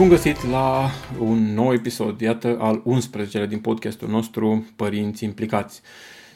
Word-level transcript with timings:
Bun 0.00 0.08
găsit 0.08 0.46
la 0.50 0.90
un 1.18 1.54
nou 1.54 1.72
episod, 1.72 2.20
iată 2.20 2.56
al 2.60 2.82
11-lea 2.82 3.46
din 3.48 3.58
podcastul 3.58 4.08
nostru 4.08 4.66
Părinți 4.76 5.24
Implicați. 5.24 5.80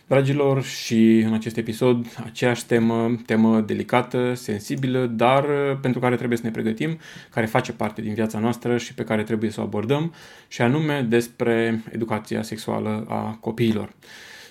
Dragilor, 0.06 0.62
și 0.62 1.18
în 1.18 1.32
acest 1.32 1.56
episod 1.56 2.06
aceeași 2.24 2.66
temă, 2.66 3.16
temă 3.27 3.60
delicată, 3.60 4.34
sensibilă, 4.34 5.06
dar 5.06 5.45
pentru 5.80 6.00
care 6.00 6.16
trebuie 6.16 6.38
să 6.38 6.45
ne 6.45 6.50
pregătim, 6.50 6.98
care 7.30 7.46
face 7.46 7.72
parte 7.72 8.00
din 8.00 8.14
viața 8.14 8.38
noastră 8.38 8.78
și 8.78 8.95
pe 8.95 9.05
care 9.05 9.22
trebuie 9.22 9.50
să 9.50 9.60
o 9.60 9.64
abordăm, 9.64 10.14
și 10.48 10.62
anume 10.62 11.06
despre 11.08 11.83
educația 11.92 12.42
sexuală 12.42 13.05
a 13.08 13.36
copiilor. 13.41 13.92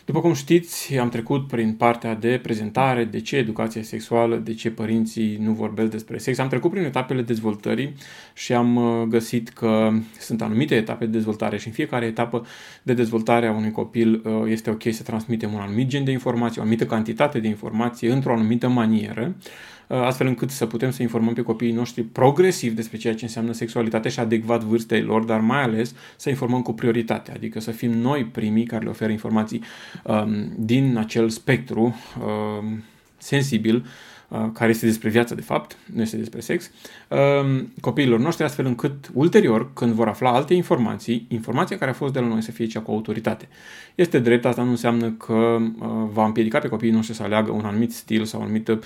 După 0.06 0.20
cum 0.20 0.34
știți, 0.34 0.98
am 0.98 1.10
trecut 1.10 1.48
prin 1.48 1.74
partea 1.74 2.16
de 2.16 2.40
prezentare, 2.42 3.04
de 3.04 3.22
ce 3.22 3.36
educația 3.36 3.84
sexuală, 3.84 4.36
de 4.36 4.54
ce 4.54 4.72
părinții 4.72 5.38
nu 5.42 5.52
vorbesc 5.52 5.92
despre 5.92 6.18
sex. 6.18 6.38
Am 6.38 6.48
trecut 6.48 6.72
prin 6.72 6.84
etapele 6.84 7.22
dezvoltării 7.22 7.94
și 8.34 8.54
am 8.54 8.76
uh, 8.76 9.08
găsit 9.08 9.50
că 9.50 9.92
sunt 10.20 10.42
anumite 10.42 10.76
etape 10.76 11.06
de 11.06 11.12
dezvoltare 11.12 11.58
și 11.58 11.68
în 11.68 11.74
fiecare 11.74 12.06
etapă 12.06 12.46
de 12.82 12.94
dezvoltare 12.94 13.48
a 13.48 13.52
unui 13.52 13.72
copil 13.72 14.22
uh, 14.26 14.52
este 14.52 14.70
ok 14.70 14.84
să 14.92 15.04
transmitem 15.04 15.54
un 15.54 15.60
anumit 15.60 15.88
gen 15.88 16.04
de 16.04 16.12
informații, 16.12 16.60
o 16.60 16.62
anumită 16.62 16.86
cantitate 16.86 17.40
de 17.40 17.48
informații 17.48 18.08
într-o 18.08 18.34
anumită 18.34 18.68
manieră 18.68 19.36
Uh, 19.83 19.83
astfel 20.02 20.28
încât 20.28 20.50
să 20.50 20.66
putem 20.66 20.92
să 20.92 21.02
informăm 21.02 21.34
pe 21.34 21.42
copiii 21.42 21.72
noștri 21.72 22.04
progresiv 22.04 22.74
despre 22.76 22.98
ceea 22.98 23.16
ce 23.16 23.26
înseamnă 23.26 23.52
sexualitate 23.52 24.10
și 24.10 24.20
adecvat 24.20 24.64
vârstei 24.64 25.02
lor, 25.02 25.24
dar 25.24 25.40
mai 25.40 25.62
ales 25.62 25.96
să 26.16 26.30
informăm 26.30 26.62
cu 26.62 26.74
prioritate, 26.74 27.32
adică 27.36 27.60
să 27.60 27.72
fim 27.72 27.92
noi 27.92 28.26
primii 28.26 28.66
care 28.66 28.84
le 28.84 28.90
oferă 28.90 29.12
informații 29.12 29.62
um, 30.04 30.54
din 30.58 30.98
acel 30.98 31.30
spectru 31.30 31.82
um, 31.82 32.84
sensibil 33.18 33.76
Uh, 33.76 34.13
care 34.54 34.70
este 34.70 34.86
despre 34.86 35.10
viață 35.10 35.36
de 35.36 35.42
fapt, 35.42 35.78
nu 35.94 36.02
este 36.02 36.18
despre 36.18 36.40
sex, 36.40 36.72
um, 37.08 37.74
copiilor 37.82 38.20
noștri, 38.20 38.44
astfel 38.44 38.66
încât 38.66 39.12
ulterior, 39.14 39.74
când 39.74 39.94
vor 39.94 40.08
afla 40.08 40.32
alte 40.32 40.54
informații, 40.54 41.26
informația 41.30 41.78
care 41.78 41.92
a 41.92 41.94
fost 41.94 42.14
de 42.14 42.20
la 42.20 42.28
noi 42.28 42.42
să 42.42 42.52
fie 42.52 42.66
cea 42.66 42.80
cu 42.80 42.92
autoritate. 42.92 43.48
Este 43.96 44.20
drept, 44.20 44.46
asta 44.46 44.64
nu 44.64 44.70
înseamnă 44.70 45.10
că 45.10 45.34
uh, 45.34 45.88
va 46.12 46.26
împiedica 46.26 46.60
pe 46.60 46.68
copiii 46.68 46.92
noștri 46.92 47.16
să 47.16 47.24
aleagă 47.24 47.52
un 47.52 47.66
anumit 47.66 47.94
stil 47.94 48.26
sau 48.26 48.40
un 48.40 48.46
anumit 48.46 48.68
uh, 48.68 48.80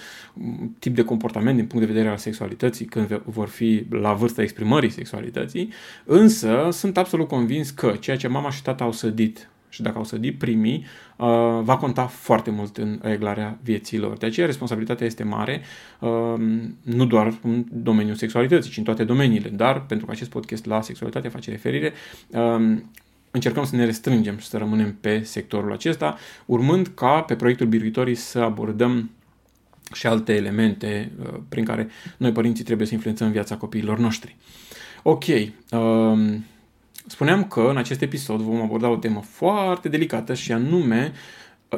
tip 0.79 0.95
de 0.95 1.03
comportament 1.03 1.55
din 1.55 1.65
punct 1.65 1.85
de 1.85 1.91
vedere 1.91 2.11
al 2.11 2.17
sexualității 2.17 2.85
când 2.85 3.21
vor 3.25 3.47
fi 3.47 3.85
la 3.89 4.13
vârsta 4.13 4.41
exprimării 4.41 4.89
sexualității, 4.89 5.69
însă 6.05 6.69
sunt 6.71 6.97
absolut 6.97 7.27
convins 7.27 7.69
că 7.69 7.95
ceea 7.99 8.17
ce 8.17 8.27
mama 8.27 8.49
și 8.49 8.61
tata 8.61 8.83
au 8.83 8.91
sădit 8.91 9.49
și 9.69 9.81
dacă 9.81 9.97
au 9.97 10.03
sădit 10.03 10.37
primii, 10.37 10.85
uh, 11.17 11.27
va 11.61 11.77
conta 11.77 12.05
foarte 12.05 12.51
mult 12.51 12.77
în 12.77 12.99
reglarea 13.01 13.57
vieților. 13.63 14.17
De 14.17 14.25
aceea 14.25 14.45
responsabilitatea 14.45 15.05
este 15.05 15.23
mare, 15.23 15.61
uh, 15.99 16.33
nu 16.81 17.05
doar 17.05 17.33
în 17.41 17.65
domeniul 17.71 18.15
sexualității, 18.15 18.71
ci 18.71 18.77
în 18.77 18.83
toate 18.83 19.03
domeniile, 19.03 19.49
dar 19.49 19.85
pentru 19.85 20.05
că 20.05 20.11
acest 20.11 20.29
podcast 20.29 20.65
la 20.65 20.81
sexualitate 20.81 21.27
face 21.27 21.49
referire, 21.49 21.93
uh, 22.27 22.77
încercăm 23.31 23.65
să 23.65 23.75
ne 23.75 23.85
restrângem 23.85 24.37
și 24.37 24.47
să 24.47 24.57
rămânem 24.57 24.97
pe 25.01 25.21
sectorul 25.21 25.71
acesta, 25.71 26.17
urmând 26.45 26.87
ca 26.87 27.21
pe 27.21 27.35
proiectul 27.35 27.67
Biruitorii 27.67 28.15
să 28.15 28.39
abordăm 28.39 29.09
și 29.93 30.07
alte 30.07 30.33
elemente 30.33 31.11
prin 31.49 31.65
care 31.65 31.87
noi 32.17 32.31
părinții 32.31 32.63
trebuie 32.63 32.87
să 32.87 32.93
influențăm 32.93 33.31
viața 33.31 33.57
copiilor 33.57 33.97
noștri. 33.97 34.35
Ok, 35.03 35.25
Spuneam 37.07 37.43
că 37.43 37.67
în 37.69 37.77
acest 37.77 38.01
episod 38.01 38.39
vom 38.39 38.61
aborda 38.61 38.89
o 38.89 38.95
temă 38.95 39.21
foarte 39.21 39.89
delicată 39.89 40.33
și 40.33 40.51
anume 40.51 41.11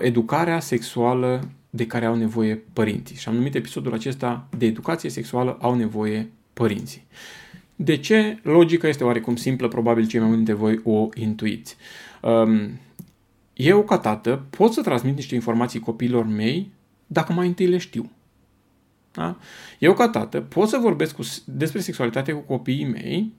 educarea 0.02 0.60
sexuală 0.60 1.50
de 1.70 1.88
care 1.88 2.06
au 2.06 2.16
nevoie 2.16 2.64
părinții. 2.74 3.16
Și 3.16 3.28
am 3.28 3.36
numit 3.36 3.56
episodul 3.56 3.94
acesta 3.94 4.48
de 4.58 4.66
educație 4.66 5.10
sexuală 5.10 5.58
au 5.62 5.76
nevoie 5.76 6.30
părinții. 6.54 7.06
De 7.76 7.98
ce? 7.98 8.40
Logica 8.42 8.88
este 8.88 9.04
oarecum 9.04 9.36
simplă, 9.36 9.68
probabil 9.68 10.08
cei 10.08 10.20
mai 10.20 10.30
mulți 10.30 10.44
dintre 10.44 10.64
voi 10.64 10.82
o 10.84 11.10
intuiți. 11.14 11.76
Um, 12.22 12.80
eu, 13.54 13.84
ca 13.84 13.98
tată, 13.98 14.46
pot 14.50 14.74
să 14.74 14.82
transmit 14.82 15.16
niște 15.16 15.36
informații 15.36 15.80
copiilor 15.80 16.26
mei 16.26 16.72
dacă 17.08 17.34
mai 17.34 17.48
întâi 17.48 17.68
le 17.68 17.78
știu. 17.78 18.12
Da? 19.12 19.38
Eu, 19.80 19.94
ca 19.94 20.10
tată, 20.10 20.42
pot 20.42 20.68
să 20.68 20.78
vorbesc 20.78 21.16
cu, 21.16 21.22
despre 21.46 21.82
sexualitate 21.82 22.32
cu 22.32 22.40
copiii 22.40 22.86
mei 22.86 23.34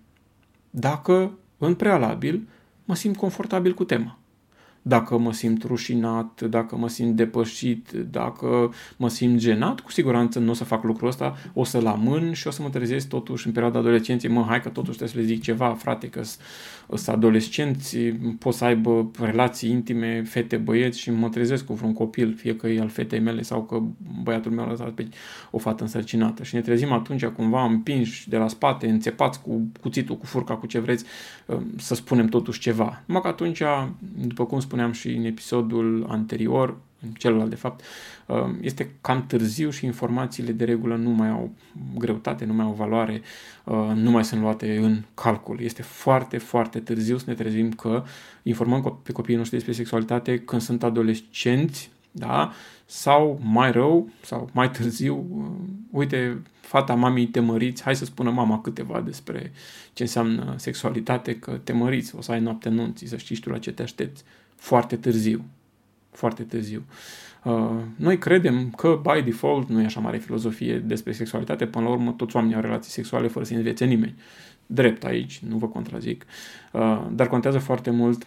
dacă 0.71 1.33
în 1.67 1.75
prealabil, 1.75 2.49
mă 2.85 2.95
simt 2.95 3.17
confortabil 3.17 3.75
cu 3.75 3.85
tema. 3.85 4.19
Dacă 4.83 5.19
mă 5.19 5.33
simt 5.33 5.65
rușinat, 5.65 6.43
dacă 6.43 6.77
mă 6.77 6.89
simt 6.89 7.17
depășit, 7.17 7.91
dacă 7.91 8.73
mă 8.97 9.09
simt 9.09 9.39
genat, 9.39 9.81
cu 9.81 9.91
siguranță 9.91 10.39
nu 10.39 10.51
o 10.51 10.55
să 10.55 10.65
fac 10.65 10.85
lucrul 10.85 11.09
ăsta, 11.09 11.37
o 11.55 11.65
să-l 11.65 11.87
amân 11.87 12.33
și 12.33 12.47
o 12.47 12.51
să 12.51 12.63
mă 12.63 12.69
trezesc 12.69 13.09
totuși 13.09 13.47
în 13.47 13.53
perioada 13.53 13.79
adolescenței, 13.79 14.31
mă, 14.31 14.45
hai 14.49 14.61
că 14.61 14.69
totuși 14.69 14.97
trebuie 14.97 15.09
să 15.09 15.29
le 15.29 15.35
zic 15.35 15.43
ceva, 15.43 15.75
frate, 15.75 16.09
că 16.09 16.23
sunt 16.23 17.17
adolescenți, 17.17 17.99
pot 18.39 18.55
să 18.55 18.65
aibă 18.65 19.11
relații 19.21 19.71
intime, 19.71 20.23
fete, 20.23 20.57
băieți 20.57 20.99
și 20.99 21.11
mă 21.11 21.29
trezesc 21.29 21.65
cu 21.65 21.75
vreun 21.75 21.93
copil, 21.93 22.35
fie 22.35 22.57
că 22.57 22.69
e 22.69 22.81
al 22.81 22.89
fetei 22.89 23.21
mele 23.21 23.43
sau 23.43 23.63
că 23.63 23.83
băiatul 24.23 24.53
meu 24.53 24.65
a 24.65 24.69
lăsat 24.69 24.91
pe 24.91 25.09
o 25.51 25.59
fată 25.59 25.83
însărcinată. 25.83 26.43
Și 26.43 26.55
ne 26.55 26.61
trezim 26.61 26.93
atunci 26.93 27.25
cumva 27.25 27.65
împinși 27.65 28.29
de 28.29 28.37
la 28.37 28.49
spate, 28.49 28.89
înțepați 28.89 29.43
cu 29.43 29.71
cuțitul, 29.81 30.17
cu 30.17 30.27
furca, 30.27 30.55
cu 30.55 30.67
ce 30.67 30.79
vreți, 30.79 31.05
să 31.77 31.95
spunem 31.95 32.27
totuși 32.27 32.61
ceva. 32.61 33.03
Numai 33.07 33.23
că 33.23 33.29
atunci, 33.29 33.63
după 34.27 34.45
cum 34.47 34.61
spuneam 34.71 34.93
și 34.93 35.09
în 35.09 35.25
episodul 35.25 36.07
anterior, 36.09 36.77
în 37.03 37.11
celălalt 37.11 37.51
de 37.51 37.57
fapt, 37.57 37.85
um, 38.27 38.59
este 38.61 38.91
cam 39.01 39.27
târziu 39.27 39.71
și 39.71 39.85
informațiile 39.85 40.53
de 40.53 40.65
regulă 40.65 40.97
nu 40.97 41.11
mai 41.11 41.29
au 41.29 41.51
greutate, 41.99 42.45
nu 42.45 42.53
mai 42.53 42.65
au 42.65 42.73
valoare, 42.73 43.23
uh, 43.65 43.91
nu 43.95 44.11
mai 44.11 44.25
sunt 44.25 44.41
luate 44.41 44.77
în 44.77 45.03
calcul. 45.15 45.61
Este 45.61 45.83
foarte, 45.83 46.39
foarte 46.39 46.79
târziu 46.79 47.19
să 47.19 47.25
ne 47.27 47.35
trezim 47.35 47.71
că 47.71 48.05
informăm 48.43 49.01
pe 49.03 49.13
copiii 49.13 49.37
noștri 49.37 49.57
despre 49.57 49.75
sexualitate 49.75 50.39
când 50.39 50.63
sunt 50.63 50.83
adolescenți, 50.83 51.91
da? 52.11 52.53
sau 52.87 53.41
mai 53.43 53.73
rău, 53.73 54.09
sau 54.23 54.51
mai 54.53 54.71
târziu, 54.71 55.27
uh, 55.31 55.47
uite, 55.91 56.43
fata 56.61 56.95
mamei 56.95 57.27
te 57.27 57.41
măriți, 57.41 57.83
hai 57.83 57.97
să 57.97 58.05
spună 58.05 58.31
mama 58.31 58.61
câteva 58.61 59.01
despre 59.01 59.53
ce 59.93 60.03
înseamnă 60.03 60.55
sexualitate, 60.57 61.39
că 61.39 61.61
te 61.65 61.73
măriți, 61.73 62.17
o 62.17 62.21
să 62.21 62.33
ai 62.33 62.41
noapte 62.41 62.69
nunții, 62.69 63.07
să 63.07 63.17
știi 63.17 63.37
tu 63.37 63.51
la 63.51 63.59
ce 63.59 63.73
te 63.73 63.83
aștepți. 63.83 64.25
Foarte 64.61 64.97
târziu 64.97 65.45
foarte 66.11 66.43
târziu. 66.43 66.83
Uh, 67.45 67.71
noi 67.97 68.19
credem 68.19 68.71
că, 68.71 69.01
by 69.03 69.23
default, 69.23 69.69
nu 69.69 69.81
e 69.81 69.85
așa 69.85 70.01
mare 70.01 70.19
filozofie 70.19 70.79
despre 70.79 71.13
sexualitate, 71.13 71.67
până 71.67 71.85
la 71.85 71.91
urmă 71.91 72.13
toți 72.13 72.37
oamenii 72.37 72.57
au 72.57 72.63
relații 72.63 72.91
sexuale 72.91 73.29
fără 73.29 73.45
să 73.45 73.55
învețe 73.55 73.85
nimeni. 73.85 74.15
Drept 74.67 75.05
aici, 75.05 75.39
nu 75.49 75.57
vă 75.57 75.69
contrazic. 75.69 76.27
Uh, 76.73 77.07
dar 77.13 77.29
contează 77.29 77.59
foarte 77.59 77.91
mult 77.91 78.27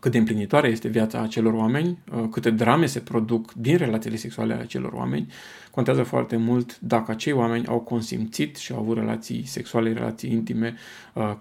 cât 0.00 0.12
de 0.12 0.18
împlinitoare 0.18 0.68
este 0.68 0.88
viața 0.88 1.20
acelor 1.20 1.52
oameni, 1.52 1.98
uh, 2.12 2.24
câte 2.30 2.50
drame 2.50 2.86
se 2.86 3.00
produc 3.00 3.52
din 3.52 3.76
relațiile 3.76 4.16
sexuale 4.16 4.52
ale 4.52 4.62
acelor 4.62 4.92
oameni, 4.92 5.26
contează 5.70 6.02
foarte 6.02 6.36
mult 6.36 6.80
dacă 6.80 7.10
acei 7.10 7.32
oameni 7.32 7.66
au 7.66 7.80
consimțit 7.80 8.56
și 8.56 8.72
au 8.72 8.78
avut 8.78 8.96
relații 8.96 9.46
sexuale, 9.46 9.92
relații 9.92 10.32
intime, 10.32 10.74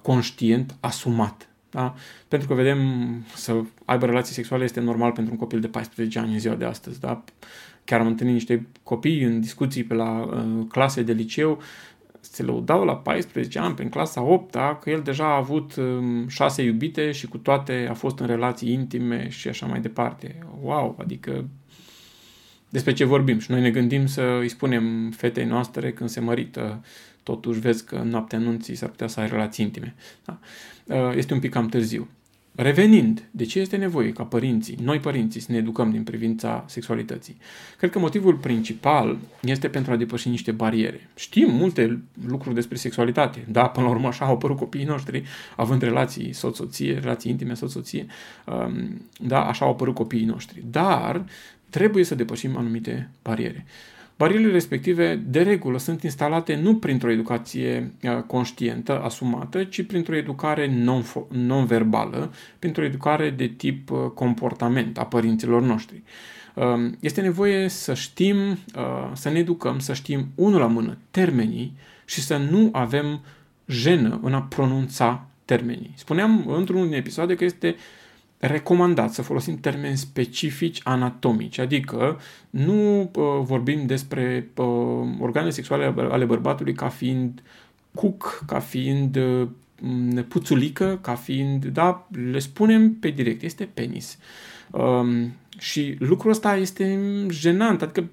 conștient, 0.02 0.75
asumat. 0.80 1.50
Da? 1.69 1.96
Pentru 2.28 2.48
că 2.48 2.54
vedem 2.54 2.80
să 3.36 3.62
aibă 3.86 4.06
relații 4.06 4.34
sexuale 4.34 4.64
este 4.64 4.80
normal 4.80 5.12
pentru 5.12 5.34
un 5.34 5.40
copil 5.40 5.60
de 5.60 5.68
14 5.68 6.19
ani 6.19 6.34
în 6.34 6.40
ziua 6.40 6.56
de 6.56 6.66
astăzi. 6.66 7.00
Da? 7.00 7.24
Chiar 7.84 8.00
am 8.00 8.08
întâlnit 8.08 8.36
niște 8.36 8.68
copii 8.84 9.24
în 9.24 9.40
discuții 9.40 9.84
pe 9.84 9.94
la 9.94 10.19
uh, 10.19 10.66
clase 10.69 11.02
de 11.02 11.12
liceu, 11.14 11.62
se 12.19 12.44
lăudau 12.44 12.84
la 12.86 12.96
14 12.96 13.60
ani, 13.60 13.75
prin 13.75 13.90
clasa 13.90 14.22
8 14.22 14.52
da? 14.52 14.75
că 14.75 14.90
el 14.90 15.02
deja 15.02 15.25
a 15.25 15.36
avut 15.36 15.75
um, 15.75 16.28
șase 16.28 16.62
iubite 16.62 17.12
și 17.12 17.28
cu 17.28 17.38
toate 17.38 17.88
a 17.90 17.94
fost 17.94 18.19
în 18.19 18.28
relații 18.28 18.72
intime 18.72 19.30
și 19.30 19.48
așa 19.48 19.66
mai 19.66 19.80
departe. 19.80 20.36
Wow, 20.62 20.96
adică 21.00 21.46
despre 22.69 22.94
ce 22.94 23.04
vorbim 23.04 23.40
și 23.40 23.52
noi 23.52 23.62
ne 23.62 23.72
gândim 23.72 24.06
să 24.06 24.38
îi 24.40 24.50
spunem 24.50 25.12
fetei 25.12 25.46
noastre 25.46 25.92
când 25.92 26.10
se 26.10 26.19
mărită 26.19 26.84
totuși 27.28 27.60
vezi 27.60 27.86
că 27.86 27.96
în 27.96 28.10
noaptea 28.10 28.38
anunții 28.38 28.76
s-ar 28.76 28.90
putea 28.90 29.08
să 29.08 29.20
ai 29.20 29.28
relații 29.28 29.66
intime. 29.66 29.96
Da? 30.26 30.40
Uh, 30.84 31.16
este 31.16 31.34
un 31.34 31.40
pic 31.40 31.52
cam 31.52 31.68
târziu. 31.68 32.08
Revenind, 32.56 33.24
de 33.32 33.46
ce 33.46 33.60
este 33.60 33.78
nevoie 33.78 34.12
ca 34.12 34.24
părinții, 34.24 34.78
noi 34.82 35.00
părinții, 35.00 35.42
să 35.42 35.52
ne 35.52 35.58
educăm 35.58 35.92
din 35.92 36.04
privința 36.04 36.66
sexualității? 36.68 37.38
Cred 37.78 37.90
că 37.90 38.00
motivul 38.00 38.36
principal 38.36 39.18
este 39.42 39.68
pentru 39.68 39.92
a 39.92 39.96
depăși 39.96 40.30
niște 40.30 40.52
bariere. 40.52 41.10
Știm 41.16 41.52
multe 41.52 42.02
lucruri 42.28 42.56
despre 42.56 42.78
sexualitate, 42.78 43.46
da, 43.50 43.68
până 43.68 43.86
la 43.86 43.92
urmă 43.92 44.08
așa 44.08 44.26
au 44.26 44.34
apărut 44.34 44.58
copiii 44.58 44.86
noștri, 44.86 45.24
având 45.56 45.82
relații 45.82 46.34
soț-soție, 46.34 47.00
relații 47.00 47.32
intime 47.32 47.54
soț-soție, 47.54 48.06
um, 48.46 49.02
da, 49.20 49.46
așa 49.46 49.66
au 49.66 49.72
apărut 49.72 49.96
copiii 49.96 50.26
noștri. 50.26 50.64
Dar 50.72 51.26
trebuie 51.70 52.04
să 52.04 52.16
depășim 52.16 52.58
anumite 52.58 53.10
bariere. 53.24 53.66
Barierele 54.18 54.52
respective, 54.52 55.16
de 55.16 55.42
regulă, 55.42 55.78
sunt 55.78 56.04
instalate 56.04 56.56
nu 56.56 56.75
printr-o 56.75 57.12
educație 57.12 57.94
uh, 58.04 58.22
conștientă, 58.22 59.02
asumată, 59.02 59.64
ci 59.64 59.86
printr-o 59.86 60.16
educare 60.16 60.84
non-verbală, 61.30 62.34
printr-o 62.60 62.84
educare 62.84 63.30
de 63.30 63.48
tip 63.48 63.92
uh, 63.92 64.00
comportament 64.14 64.98
a 64.98 65.06
părinților 65.06 65.62
noștri. 65.62 66.02
Um, 66.54 66.98
este 67.00 67.22
nevoie 67.22 67.68
să 67.68 67.94
știm, 67.94 68.38
uh, 68.50 69.12
să 69.14 69.30
ne 69.30 69.40
educăm, 69.40 69.80
să 69.80 69.94
știm 69.94 70.28
unul 70.36 70.60
la 70.60 70.68
mână 70.68 70.98
termenii 71.12 71.74
și 72.06 72.22
să 72.22 72.38
nu 72.38 72.69
avem 72.72 73.22
jenă 73.68 74.19
în 74.24 74.34
a 74.34 74.42
pronunța 74.42 75.28
termenii. 75.46 75.92
Spuneam 75.96 76.48
într-unul 76.48 76.88
din 76.88 76.98
episoade 76.98 77.36
că 77.36 77.44
este 77.44 77.75
recomandat 78.38 79.13
să 79.13 79.22
folosim 79.22 79.60
termeni 79.60 79.98
specifici 79.98 80.80
anatomici, 80.84 81.57
adică 81.57 82.19
nu 82.50 83.01
uh, 83.01 83.10
vorbim 83.42 83.86
despre 83.86 84.50
uh, 84.56 84.66
organele 85.19 85.51
sexuale 85.51 85.94
ale 86.10 86.25
bărbatului 86.25 86.74
ca 86.74 86.88
fiind 86.88 87.42
cuc, 87.94 88.44
ca 88.45 88.60
fiind 88.60 89.16
uh, 89.16 89.48
puțulică, 90.28 91.00
ca 91.01 91.16
fiind, 91.16 91.66
da, 91.66 92.07
le 92.31 92.39
spunem 92.39 92.94
pe 92.94 93.10
direct, 93.10 93.44
este 93.44 93.69
penis. 93.74 94.18
Um, 94.72 95.33
și 95.57 95.95
lucrul 96.00 96.31
ăsta 96.31 96.56
este 96.56 97.00
jenant, 97.30 97.81
adică 97.81 98.06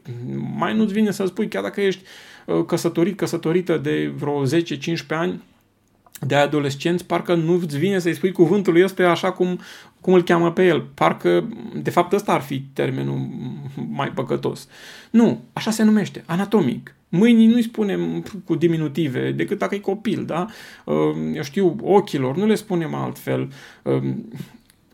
mai 0.57 0.77
nu-ți 0.77 0.93
vine 0.93 1.11
să 1.11 1.27
spui, 1.27 1.49
chiar 1.49 1.63
dacă 1.63 1.81
ești 1.81 2.03
uh, 2.47 2.65
căsătorit, 2.67 3.17
căsătorită 3.17 3.79
de 3.79 4.13
vreo 4.17 4.47
10-15 4.47 4.49
ani, 5.09 5.43
de 6.21 6.35
adolescenți, 6.35 7.07
parcă 7.07 7.35
nu-ți 7.35 7.79
vine 7.79 7.99
să-i 7.99 8.15
spui 8.15 8.33
cuvântul 8.33 8.83
ăsta 8.83 9.11
așa 9.11 9.33
cum, 9.33 9.61
cum 10.05 10.13
îl 10.13 10.23
cheamă 10.23 10.53
pe 10.53 10.67
el. 10.67 10.81
Parcă, 10.95 11.49
de 11.83 11.91
fapt, 11.91 12.13
ăsta 12.13 12.33
ar 12.33 12.41
fi 12.41 12.61
termenul 12.61 13.29
mai 13.91 14.09
păcătos. 14.09 14.69
Nu, 15.11 15.41
așa 15.53 15.71
se 15.71 15.83
numește, 15.83 16.23
anatomic. 16.27 16.95
Mâinii 17.09 17.47
nu-i 17.47 17.63
spunem 17.63 18.25
cu 18.45 18.55
diminutive, 18.55 19.33
decât 19.33 19.59
dacă 19.59 19.75
e 19.75 19.79
copil, 19.79 20.25
da? 20.25 20.47
Eu 21.35 21.43
știu, 21.43 21.77
ochilor, 21.83 22.37
nu 22.37 22.47
le 22.47 22.55
spunem 22.55 22.95
altfel. 22.95 23.53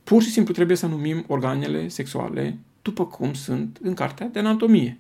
Pur 0.05 0.23
și 0.23 0.31
simplu 0.31 0.55
trebuie 0.55 0.77
să 0.77 0.87
numim 0.87 1.25
organele 1.27 1.89
sexuale 1.89 2.59
după 2.83 3.07
cum 3.07 3.33
sunt 3.33 3.79
în 3.83 3.95
cartea 3.95 4.27
de 4.27 4.39
anatomie 4.39 4.99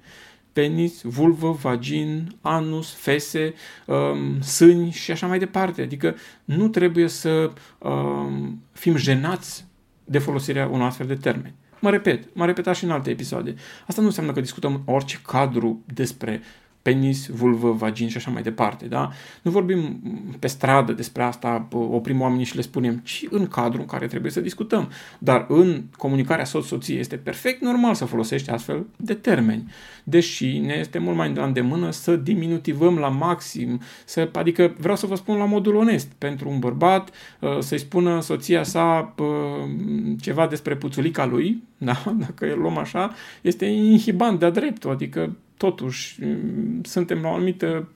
penis, 0.53 1.03
vulvă, 1.03 1.51
vagin, 1.51 2.37
anus, 2.41 2.93
fese, 2.93 3.55
um, 3.87 4.41
sâni 4.41 4.91
și 4.91 5.11
așa 5.11 5.27
mai 5.27 5.39
departe. 5.39 5.83
Adică 5.83 6.17
nu 6.45 6.69
trebuie 6.69 7.09
să 7.09 7.51
um, 7.79 8.63
fim 8.73 8.97
jenați 8.97 9.69
de 10.11 10.19
folosirea 10.19 10.67
unor 10.67 10.87
astfel 10.87 11.07
de 11.07 11.15
termeni. 11.15 11.55
Mă 11.81 11.91
repet, 11.91 12.35
m-am 12.35 12.47
repetat 12.47 12.77
și 12.77 12.85
în 12.85 12.91
alte 12.91 13.11
episoade. 13.11 13.55
Asta 13.87 14.01
nu 14.01 14.07
înseamnă 14.07 14.33
că 14.33 14.41
discutăm 14.41 14.83
orice 14.85 15.21
cadru 15.27 15.85
despre 15.95 16.41
penis, 16.83 17.27
vulvă, 17.27 17.73
vagin 17.73 18.09
și 18.09 18.17
așa 18.17 18.31
mai 18.31 18.43
departe, 18.43 18.87
da? 18.87 19.11
Nu 19.43 19.51
vorbim 19.51 20.01
pe 20.39 20.47
stradă 20.47 20.93
despre 20.93 21.23
asta, 21.23 21.69
oprim 21.73 22.21
oamenii 22.21 22.45
și 22.45 22.57
le 22.57 22.63
spunem, 22.63 23.01
ci 23.05 23.25
în 23.31 23.47
cadrul 23.47 23.81
în 23.81 23.87
care 23.87 24.07
trebuie 24.07 24.31
să 24.31 24.41
discutăm. 24.41 24.91
Dar 25.19 25.47
în 25.49 25.83
comunicarea 25.97 26.45
soț-soție 26.45 26.99
este 26.99 27.17
perfect 27.17 27.61
normal 27.61 27.95
să 27.95 28.05
folosești 28.05 28.51
astfel 28.51 28.87
de 28.97 29.15
termeni. 29.15 29.73
Deși 30.05 30.59
ne 30.59 30.75
este 30.79 30.99
mult 30.99 31.17
mai 31.17 31.35
la 31.35 31.45
îndemână 31.45 31.91
să 31.91 32.17
diminutivăm 32.17 32.99
la 32.99 33.09
maxim, 33.09 33.81
să, 34.05 34.29
adică 34.33 34.75
vreau 34.79 34.97
să 34.97 35.07
vă 35.07 35.15
spun 35.15 35.37
la 35.37 35.45
modul 35.45 35.75
onest, 35.75 36.09
pentru 36.19 36.49
un 36.49 36.59
bărbat 36.59 37.11
uh, 37.41 37.59
să-i 37.59 37.79
spună 37.79 38.21
soția 38.21 38.63
sa 38.63 39.15
uh, 39.19 39.27
ceva 40.21 40.47
despre 40.47 40.77
puțulica 40.77 41.27
lui, 41.27 41.63
da? 41.79 42.15
dacă 42.19 42.53
îl 42.53 42.59
luăm 42.59 42.79
așa, 42.79 43.15
este 43.41 43.65
inhibant 43.65 44.39
de-a 44.39 44.51
dreptul, 44.51 44.91
adică 44.91 45.37
totuși 45.61 46.19
suntem 46.83 47.21
la 47.23 47.29
o 47.29 47.35
anumită 47.35 47.89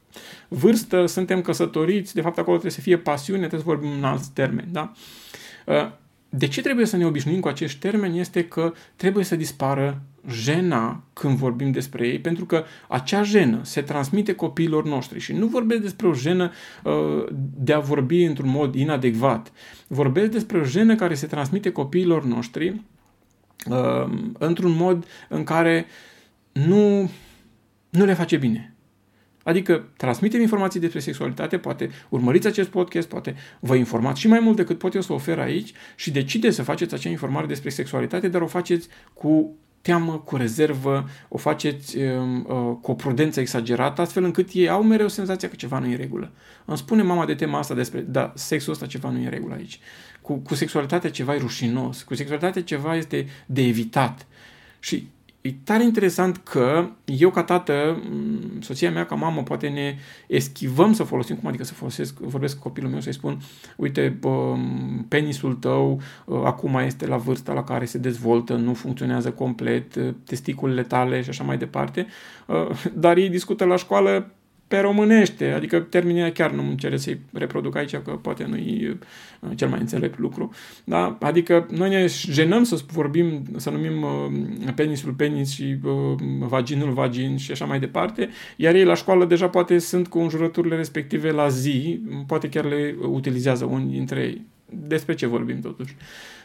vârstă, 0.48 1.06
suntem 1.06 1.40
căsătoriți, 1.40 2.14
de 2.14 2.20
fapt 2.20 2.38
acolo 2.38 2.56
trebuie 2.56 2.72
să 2.72 2.80
fie 2.80 2.96
pasiune, 2.96 3.38
trebuie 3.38 3.60
să 3.60 3.66
vorbim 3.66 3.90
în 3.90 4.04
alți 4.04 4.30
termeni. 4.32 4.68
Da? 4.72 4.92
Uh, 5.66 5.90
de 6.28 6.48
ce 6.48 6.60
trebuie 6.60 6.86
să 6.86 6.96
ne 6.96 7.06
obișnuim 7.06 7.40
cu 7.40 7.48
acești 7.48 7.78
termeni 7.78 8.20
este 8.20 8.44
că 8.44 8.72
trebuie 8.96 9.24
să 9.24 9.36
dispară 9.36 10.02
jena 10.30 11.02
când 11.12 11.36
vorbim 11.36 11.70
despre 11.70 12.06
ei, 12.06 12.18
pentru 12.18 12.44
că 12.44 12.64
acea 12.88 13.22
jenă 13.22 13.60
se 13.62 13.82
transmite 13.82 14.34
copiilor 14.34 14.84
noștri 14.84 15.18
și 15.18 15.32
nu 15.32 15.46
vorbesc 15.46 15.80
despre 15.80 16.06
o 16.06 16.14
jenă 16.14 16.52
uh, 16.82 17.24
de 17.56 17.72
a 17.72 17.78
vorbi 17.78 18.22
într-un 18.22 18.50
mod 18.50 18.74
inadecvat. 18.74 19.52
Vorbesc 19.86 20.30
despre 20.30 20.58
o 20.58 20.64
jenă 20.64 20.94
care 20.94 21.14
se 21.14 21.26
transmite 21.26 21.70
copiilor 21.72 22.24
noștri 22.24 22.80
uh, 23.70 24.12
într-un 24.38 24.76
mod 24.76 25.06
în 25.28 25.44
care 25.44 25.86
nu 26.52 27.10
nu 27.94 28.04
le 28.04 28.14
face 28.14 28.36
bine. 28.36 28.74
Adică 29.42 29.88
transmitem 29.96 30.40
informații 30.40 30.80
despre 30.80 31.00
sexualitate, 31.00 31.58
poate 31.58 31.90
urmăriți 32.08 32.46
acest 32.46 32.68
podcast, 32.68 33.08
poate 33.08 33.34
vă 33.60 33.74
informați 33.74 34.20
și 34.20 34.28
mai 34.28 34.40
mult 34.40 34.56
decât 34.56 34.78
pot 34.78 34.94
eu 34.94 35.00
să 35.00 35.12
ofer 35.12 35.38
aici 35.38 35.72
și 35.96 36.10
decideți 36.10 36.56
să 36.56 36.62
faceți 36.62 36.94
acea 36.94 37.08
informare 37.08 37.46
despre 37.46 37.70
sexualitate, 37.70 38.28
dar 38.28 38.40
o 38.42 38.46
faceți 38.46 38.88
cu 39.12 39.56
teamă, 39.82 40.18
cu 40.18 40.36
rezervă, 40.36 41.08
o 41.28 41.38
faceți 41.38 41.96
uh, 41.96 42.04
uh, 42.46 42.76
cu 42.80 42.90
o 42.90 42.94
prudență 42.94 43.40
exagerată, 43.40 44.00
astfel 44.00 44.24
încât 44.24 44.48
ei 44.52 44.68
au 44.68 44.82
mereu 44.82 45.08
senzația 45.08 45.48
că 45.48 45.54
ceva 45.54 45.78
nu 45.78 45.86
e 45.86 45.90
în 45.90 45.96
regulă. 45.96 46.32
Îmi 46.64 46.76
spune 46.76 47.02
mama 47.02 47.26
de 47.26 47.34
tema 47.34 47.58
asta 47.58 47.74
despre, 47.74 48.00
da, 48.00 48.32
sexul 48.34 48.72
ăsta 48.72 48.86
ceva 48.86 49.10
nu 49.10 49.18
e 49.18 49.24
în 49.24 49.30
regulă 49.30 49.54
aici. 49.54 49.78
Cu, 50.20 50.34
cu 50.34 50.54
sexualitatea 50.54 51.10
ceva 51.10 51.34
e 51.34 51.38
rușinos, 51.38 52.02
cu 52.02 52.14
sexualitatea 52.14 52.62
ceva 52.62 52.96
este 52.96 53.26
de 53.46 53.62
evitat. 53.62 54.26
Și 54.78 55.08
E 55.46 55.52
tare 55.64 55.82
interesant 55.82 56.36
că 56.36 56.88
eu 57.04 57.30
ca 57.30 57.42
tată, 57.42 58.02
soția 58.60 58.90
mea 58.90 59.06
ca 59.06 59.14
mamă, 59.14 59.42
poate 59.42 59.68
ne 59.68 59.96
eschivăm 60.26 60.92
să 60.92 61.02
folosim, 61.02 61.36
cum 61.36 61.48
adică 61.48 61.64
să 61.64 61.74
folosesc, 61.74 62.18
vorbesc 62.18 62.56
cu 62.56 62.62
copilul 62.62 62.90
meu 62.90 63.00
să-i 63.00 63.12
spun, 63.12 63.40
uite, 63.76 64.18
penisul 65.08 65.54
tău 65.54 66.00
ă, 66.28 66.46
acum 66.46 66.74
este 66.74 67.06
la 67.06 67.16
vârsta 67.16 67.52
la 67.52 67.64
care 67.64 67.84
se 67.84 67.98
dezvoltă, 67.98 68.54
nu 68.54 68.74
funcționează 68.74 69.32
complet, 69.32 69.96
ă, 69.96 70.14
testiculele 70.26 70.82
tale 70.82 71.22
și 71.22 71.28
așa 71.28 71.44
mai 71.44 71.58
departe, 71.58 72.06
ă, 72.48 72.70
dar 73.04 73.16
ei 73.16 73.28
discută 73.28 73.64
la 73.64 73.76
școală 73.76 74.30
pe 74.68 74.78
românește, 74.78 75.50
adică 75.50 75.80
termenii 75.80 76.32
chiar 76.32 76.50
nu 76.50 76.62
îmi 76.62 76.76
cere 76.76 76.96
să-i 76.96 77.20
reproduc 77.32 77.76
aici, 77.76 77.96
că 77.96 78.10
poate 78.10 78.44
nu 78.44 78.56
e 78.56 78.98
uh, 79.40 79.50
cel 79.56 79.68
mai 79.68 79.80
înțelept 79.80 80.18
lucru. 80.18 80.50
Da? 80.84 81.18
Adică 81.20 81.66
noi 81.70 81.88
ne 81.88 82.06
jenăm 82.30 82.62
să 82.62 82.80
vorbim, 82.92 83.42
să 83.56 83.70
numim 83.70 84.02
uh, 84.02 84.72
penisul 84.74 85.12
penis 85.12 85.50
și 85.50 85.76
uh, 85.82 85.92
vaginul 86.38 86.92
vagin 86.92 87.36
și 87.36 87.50
așa 87.50 87.64
mai 87.64 87.80
departe, 87.80 88.28
iar 88.56 88.74
ei 88.74 88.84
la 88.84 88.94
școală 88.94 89.24
deja 89.24 89.48
poate 89.48 89.78
sunt 89.78 90.08
cu 90.08 90.18
înjurăturile 90.18 90.76
respective 90.76 91.30
la 91.30 91.48
zi, 91.48 92.00
poate 92.26 92.48
chiar 92.48 92.64
le 92.64 92.94
utilizează 93.00 93.64
unii 93.64 93.92
dintre 93.92 94.20
ei. 94.20 94.42
Despre 94.86 95.14
ce 95.14 95.26
vorbim 95.26 95.60
totuși? 95.60 95.96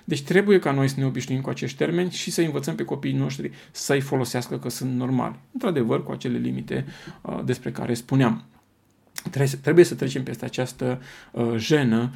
Deci 0.10 0.24
trebuie 0.24 0.60
ca 0.60 0.72
noi 0.72 0.88
să 0.88 0.96
ne 0.98 1.06
obișnuim 1.06 1.42
cu 1.42 1.50
acești 1.50 1.78
termeni 1.78 2.12
și 2.12 2.32
să 2.32 2.42
învățăm 2.42 2.76
pe 2.76 2.84
copiii 2.84 3.14
noștri 3.14 3.52
să-i 3.72 4.02
folosească 4.02 4.58
că 4.58 4.70
sunt 4.70 4.96
normali. 4.96 5.40
Într-adevăr, 5.52 6.04
cu 6.04 6.12
acele 6.12 6.38
limite 6.38 6.86
uh, 7.22 7.40
despre 7.46 7.72
care 7.72 7.94
spuneam. 7.94 8.44
Trebuie, 9.30 9.60
trebuie 9.62 9.86
să 9.86 9.96
trecem 9.96 10.24
peste 10.24 10.46
această 10.46 11.02
uh, 11.32 11.54
jenă 11.58 12.12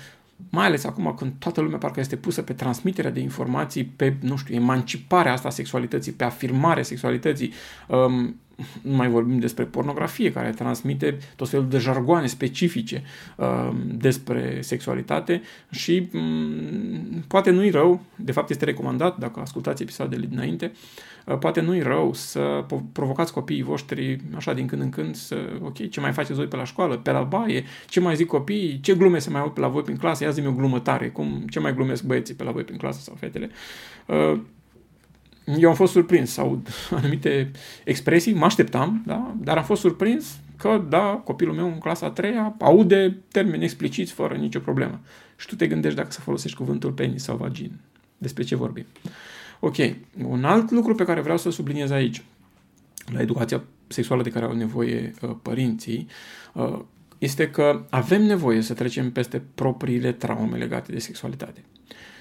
mai 0.50 0.66
ales 0.66 0.84
acum 0.84 1.14
când 1.18 1.34
toată 1.40 1.62
lumea 1.62 1.78
parcă 1.78 2.00
este 2.00 2.16
pusă 2.16 2.42
pe 2.42 2.54
transmiterea 2.54 3.12
de 3.12 3.20
informații, 3.20 3.84
pe, 3.84 4.16
nu 4.20 4.38
știu, 4.38 4.56
emanciparea 4.56 5.32
asta 5.32 5.48
a 5.48 5.52
sexualității, 5.52 6.12
pe 6.12 6.24
afirmarea 6.24 6.84
sexualității, 6.84 7.54
um, 7.88 8.40
nu 8.82 8.96
mai 8.96 9.10
vorbim 9.10 9.40
despre 9.40 9.64
pornografie, 9.64 10.32
care 10.32 10.50
transmite 10.50 11.18
tot 11.36 11.50
felul 11.50 11.68
de 11.68 11.78
jargoane 11.78 12.28
specifice 12.28 13.04
uh, 13.36 13.70
despre 13.86 14.62
sexualitate 14.62 15.42
și 15.70 16.10
um, 16.14 17.24
poate 17.28 17.50
nu-i 17.50 17.70
rău, 17.70 18.02
de 18.16 18.32
fapt 18.32 18.50
este 18.50 18.66
recomandat, 18.66 19.18
dacă 19.18 19.40
ascultați 19.40 19.82
episoadele 19.82 20.26
dinainte, 20.26 20.72
uh, 21.26 21.38
poate 21.38 21.62
nu-i 21.62 21.82
rău 21.82 22.14
să 22.14 22.66
provocați 22.92 23.34
copiii 23.34 23.64
voștri 23.64 24.22
așa 24.36 24.54
din 24.54 24.68
când 24.68 24.82
în 24.82 24.90
când 24.90 25.16
să, 25.16 25.36
ok, 25.62 25.90
ce 25.90 26.00
mai 26.00 26.12
faceți 26.12 26.34
voi 26.34 26.48
pe 26.48 26.56
la 26.56 26.64
școală, 26.64 26.98
pe 26.98 27.12
la 27.12 27.22
baie, 27.22 27.64
ce 27.88 28.00
mai 28.00 28.16
zic 28.16 28.28
copiii, 28.28 28.80
ce 28.80 28.96
glume 28.96 29.20
se 29.20 29.30
mai 29.30 29.42
aud 29.42 29.52
pe 29.52 29.60
la 29.60 29.68
voi 29.68 29.82
prin 29.82 29.98
clasă, 29.98 30.24
ia 30.24 30.30
zi-mi 30.30 30.48
o 30.48 30.52
glumă 30.52 30.80
tare, 30.80 31.10
cum, 31.10 31.46
ce 31.50 31.60
mai 31.60 31.74
glumesc 31.74 32.04
băieții 32.04 32.34
pe 32.34 32.44
la 32.44 32.52
voi 32.52 32.64
prin 32.64 32.78
clasă 32.78 33.00
sau 33.02 33.16
fetele. 33.20 33.50
Uh, 34.06 34.40
eu 35.46 35.70
am 35.70 35.76
fost 35.76 35.92
surprins 35.92 36.32
sau 36.32 36.62
anumite 36.92 37.52
expresii, 37.84 38.34
mă 38.34 38.46
așteptam, 38.46 39.04
da? 39.06 39.36
dar 39.38 39.58
am 39.58 39.64
fost 39.64 39.82
surprins 39.82 40.38
că, 40.58 40.86
da, 40.90 41.22
copilul 41.24 41.56
meu 41.56 41.66
în 41.66 41.78
clasa 41.78 42.06
a 42.06 42.10
treia 42.10 42.56
aude 42.60 43.18
termeni 43.32 43.64
expliciți 43.64 44.12
fără 44.12 44.36
nicio 44.36 44.60
problemă. 44.60 45.00
și 45.36 45.48
tu 45.48 45.56
te 45.56 45.68
gândești 45.68 45.98
dacă 45.98 46.12
să 46.12 46.22
folosești 46.22 46.58
cuvântul 46.58 46.92
penis 46.92 47.24
sau 47.24 47.38
vagin. 47.38 47.80
Despre 48.18 48.44
ce 48.44 48.56
vorbim. 48.56 48.86
Ok, 49.60 49.76
un 50.24 50.46
alt 50.46 50.72
lucru 50.72 50.96
pe 50.96 51.04
care 51.04 51.22
vreau 51.22 51.38
să 51.38 51.50
subliniez 51.50 51.92
aici, 51.92 52.24
la 53.14 53.22
educația 53.22 53.64
sexuală 53.88 54.24
de 54.24 54.30
care 54.30 54.46
au 54.46 54.56
nevoie 54.56 55.14
uh, 55.22 55.30
părinții, 55.42 56.08
uh, 56.54 56.80
este 57.18 57.50
că 57.50 57.86
avem 57.90 58.24
nevoie 58.24 58.62
să 58.62 58.74
trecem 58.74 59.12
peste 59.12 59.42
propriile 59.56 60.12
traume 60.12 60.58
legate 60.58 60.92
de 60.92 61.00
sexualitate. 61.00 61.64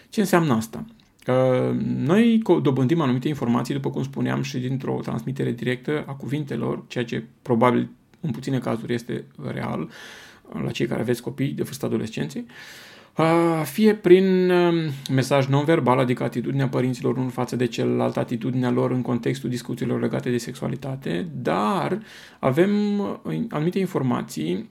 Ce 0.09 0.21
înseamnă 0.21 0.55
asta? 0.55 0.85
Uh, 1.27 1.77
noi 1.85 2.43
dobândim 2.63 3.01
anumite 3.01 3.29
informații, 3.29 3.75
după 3.75 3.91
cum 3.91 4.03
spuneam, 4.03 4.43
și 4.43 4.59
dintr-o 4.59 5.01
transmitere 5.03 5.53
directă 5.53 6.05
a 6.07 6.13
cuvintelor, 6.13 6.85
ceea 6.87 7.05
ce 7.05 7.25
probabil 7.43 7.91
în 8.21 8.31
puține 8.31 8.59
cazuri 8.59 8.95
este 8.95 9.25
real 9.53 9.91
la 10.63 10.71
cei 10.71 10.87
care 10.87 11.01
aveți 11.01 11.23
copii 11.23 11.53
de 11.53 11.63
vârstă 11.63 11.87
adolescenței. 11.87 12.45
Uh, 12.47 12.92
fie 13.65 13.95
prin 13.95 14.51
um, 14.51 14.75
mesaj 15.11 15.47
non-verbal, 15.47 15.99
adică 15.99 16.23
atitudinea 16.23 16.69
părinților 16.69 17.17
unul 17.17 17.31
față 17.31 17.57
de 17.57 17.67
celălalt, 17.67 18.17
atitudinea 18.17 18.71
lor 18.71 18.91
în 18.91 19.03
contextul 19.03 19.51
discuțiilor 19.51 20.01
legate 20.01 20.31
de 20.31 20.39
sexualitate, 20.39 21.29
dar 21.35 22.03
avem 22.39 22.99
uh, 22.99 23.41
anumite 23.49 23.79
informații 23.79 24.71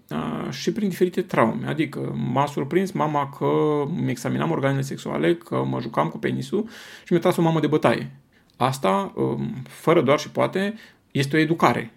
și 0.50 0.72
prin 0.72 0.90
diferite 0.90 1.22
traume, 1.22 1.68
adică 1.68 2.16
m-a 2.32 2.46
surprins 2.46 2.92
mama 2.92 3.30
că 3.30 3.84
îmi 3.98 4.10
examinam 4.10 4.52
organele 4.52 4.82
sexuale, 4.82 5.36
că 5.36 5.64
mă 5.64 5.82
jucam 5.82 6.08
cu 6.08 6.18
penisul 6.18 6.68
și 7.04 7.12
mi-a 7.12 7.22
tras 7.22 7.38
o 7.38 7.42
mamă 7.42 7.60
de 7.60 7.68
bătaie. 7.68 8.12
Asta, 8.58 9.14
um, 9.16 9.54
fără 9.68 10.02
doar 10.02 10.20
și 10.20 10.30
poate, 10.30 10.74
este 11.12 11.36
o 11.36 11.40
educare 11.40 11.94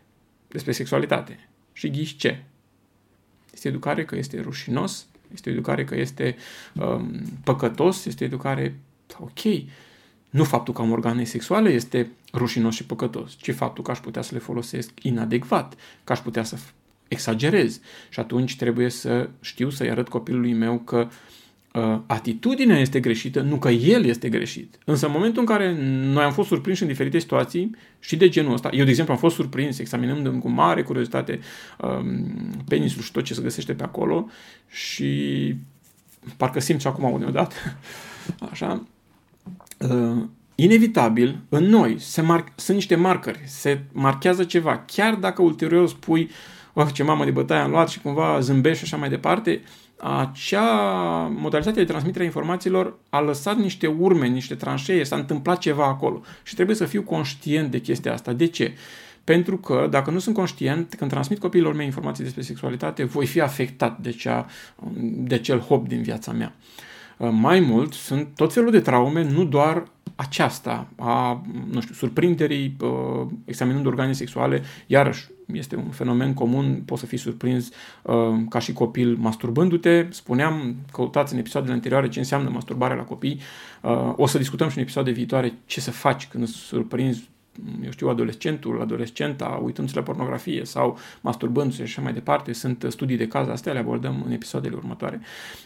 despre 0.49 0.73
sexualitate. 0.73 1.49
Și 1.73 1.91
ghiși 1.91 2.17
ce? 2.17 2.43
Este 3.53 3.69
educare 3.69 4.05
că 4.05 4.17
este 4.17 4.41
rușinos 4.41 5.07
este 5.33 5.49
o 5.51 5.53
educare 5.53 5.85
că 5.85 5.97
este 5.97 6.37
um, 6.75 7.23
păcătos, 7.45 8.05
este 8.05 8.25
o 8.25 8.27
educare 8.27 8.81
ok. 9.19 9.63
Nu 10.31 10.45
faptul 10.45 10.75
că 10.75 10.81
am 10.81 10.91
organe 10.91 11.25
sexuale 11.25 11.71
este 11.71 12.11
rușinos 12.33 12.75
și 12.75 12.85
păcătos, 12.85 13.33
ci 13.33 13.55
faptul 13.55 13.85
că 13.85 13.91
aș 13.91 13.99
putea 13.99 14.23
să 14.23 14.31
le 14.35 14.41
folosesc 14.41 14.91
inadecvat, 15.03 15.75
că 16.05 16.13
aș 16.13 16.19
putea 16.19 16.43
să 16.43 16.57
exagerez. 17.09 17.81
Și 18.09 18.21
atunci 18.21 18.57
trebuie 18.57 18.89
să 18.89 19.29
știu 19.41 19.71
să-i 19.71 19.91
arăt 19.91 20.09
copilului 20.09 20.53
meu 20.53 20.79
că 20.79 20.97
uh, 20.97 21.07
uh, 21.07 21.44
atitudinea 22.07 22.79
este 22.79 23.01
greșită, 23.01 23.41
nu 23.41 23.57
că 23.57 23.69
el 23.69 24.05
este 24.05 24.29
greșit. 24.29 24.79
Însă 24.85 25.07
în 25.07 25.13
momentul 25.13 25.41
în 25.41 25.47
care 25.47 25.77
noi 26.13 26.25
am 26.25 26.33
fost 26.33 26.49
surprinși 26.49 26.83
în 26.83 26.89
diferite 26.89 27.19
situații 27.19 27.77
și 28.01 28.17
de 28.17 28.29
genul 28.29 28.53
ăsta, 28.53 28.69
eu 28.73 28.85
de 28.85 28.91
exemplu 28.91 29.13
am 29.15 29.19
fost 29.19 29.35
surprins 29.35 29.79
examinând 29.79 30.41
cu 30.41 30.49
mare 30.49 30.83
curiozitate 30.83 31.41
um, 31.81 32.27
penisul 32.69 33.03
și 33.03 33.13
tot 33.13 33.25
ce 33.25 33.35
se 33.35 33.43
găsește 33.43 33.73
pe 33.73 33.83
acolo 33.83 34.29
și 34.69 35.55
parcă 36.37 36.61
simt 36.61 36.81
și 36.81 36.87
acum 36.87 37.13
uneodată, 37.13 37.55
așa, 38.51 38.83
uh, 39.79 40.23
inevitabil 40.55 41.41
în 41.49 41.65
noi 41.65 41.97
se 41.99 42.23
mar- 42.23 42.55
sunt 42.55 42.77
niște 42.77 42.95
marcări, 42.95 43.41
se 43.47 43.81
marchează 43.93 44.45
ceva, 44.45 44.85
chiar 44.87 45.15
dacă 45.15 45.43
ulterior 45.43 45.89
spui 45.89 46.31
oh, 46.73 46.87
ce 46.93 47.03
mamă 47.03 47.25
de 47.25 47.31
bătaie 47.31 47.61
am 47.61 47.71
luat 47.71 47.89
și 47.89 48.01
cumva 48.01 48.41
zâmbești 48.41 48.79
și 48.79 48.85
așa 48.85 48.97
mai 48.97 49.09
departe, 49.09 49.61
uh, 49.63 49.84
acea 50.05 50.63
modalitate 51.37 51.81
de 51.81 51.85
transmitere 51.85 52.23
a 52.23 52.27
informațiilor 52.27 52.99
a 53.09 53.21
lăsat 53.21 53.57
niște 53.57 53.87
urme, 53.87 54.27
niște 54.27 54.55
tranșee, 54.55 55.05
s-a 55.05 55.17
întâmplat 55.17 55.59
ceva 55.59 55.85
acolo. 55.85 56.23
Și 56.43 56.55
trebuie 56.55 56.77
să 56.77 56.85
fiu 56.85 57.03
conștient 57.03 57.71
de 57.71 57.81
chestia 57.81 58.13
asta. 58.13 58.33
De 58.33 58.47
ce? 58.47 58.75
Pentru 59.25 59.57
că 59.57 59.87
dacă 59.91 60.11
nu 60.11 60.19
sunt 60.19 60.35
conștient, 60.35 60.95
când 60.95 61.11
transmit 61.11 61.39
copiilor 61.39 61.75
mei 61.75 61.87
informații 61.87 62.25
despre 62.25 62.43
sexualitate, 62.43 63.05
voi 63.05 63.27
fi 63.27 63.41
afectat 63.41 63.99
de, 63.99 64.11
cea, 64.11 64.47
de 65.01 65.39
cel 65.39 65.59
hop 65.59 65.89
din 65.89 66.03
viața 66.03 66.33
mea. 66.33 66.53
Mai 67.19 67.61
mult, 67.61 67.93
sunt 67.93 68.29
tot 68.35 68.53
felul 68.53 68.71
de 68.71 68.81
traume, 68.81 69.23
nu 69.23 69.45
doar 69.45 69.85
aceasta 70.17 70.89
a, 70.97 71.43
nu 71.71 71.81
știu, 71.81 71.95
surprinderii 71.95 72.77
uh, 72.81 73.27
examinând 73.45 73.87
organe 73.87 74.13
sexuale, 74.13 74.63
iarăși 74.87 75.29
este 75.53 75.77
un 75.77 75.91
fenomen 75.91 76.35
comun, 76.35 76.83
poți 76.85 77.01
să 77.01 77.07
fii 77.07 77.19
surprins 77.19 77.71
uh, 78.03 78.15
ca 78.49 78.59
și 78.59 78.73
copil 78.73 79.17
masturbându-te. 79.17 80.07
Spuneam, 80.11 80.77
căutați 80.93 81.33
în 81.33 81.39
episoadele 81.39 81.73
anterioare 81.73 82.09
ce 82.09 82.19
înseamnă 82.19 82.49
masturbarea 82.49 82.97
la 82.97 83.03
copii. 83.03 83.41
Uh, 83.83 84.13
o 84.17 84.27
să 84.27 84.39
discutăm 84.39 84.69
și 84.69 84.77
în 84.77 84.83
episoade 84.83 85.11
viitoare 85.11 85.53
ce 85.67 85.81
să 85.81 85.91
faci 85.91 86.27
când 86.27 86.43
îți 86.43 86.53
surprinzi 86.53 87.31
eu 87.85 87.91
știu, 87.91 88.09
adolescentul, 88.09 88.81
adolescenta, 88.81 89.61
uitându-se 89.63 89.97
la 89.97 90.05
pornografie 90.05 90.65
sau 90.65 90.99
masturbându-se 91.21 91.77
și 91.77 91.83
așa 91.83 92.03
mai 92.03 92.13
departe. 92.13 92.53
Sunt 92.53 92.87
studii 92.89 93.17
de 93.17 93.27
caz, 93.27 93.49
astea 93.49 93.73
le 93.73 93.79
abordăm 93.79 94.23
în 94.27 94.33
episoadele 94.33 94.75
următoare. 94.75 95.21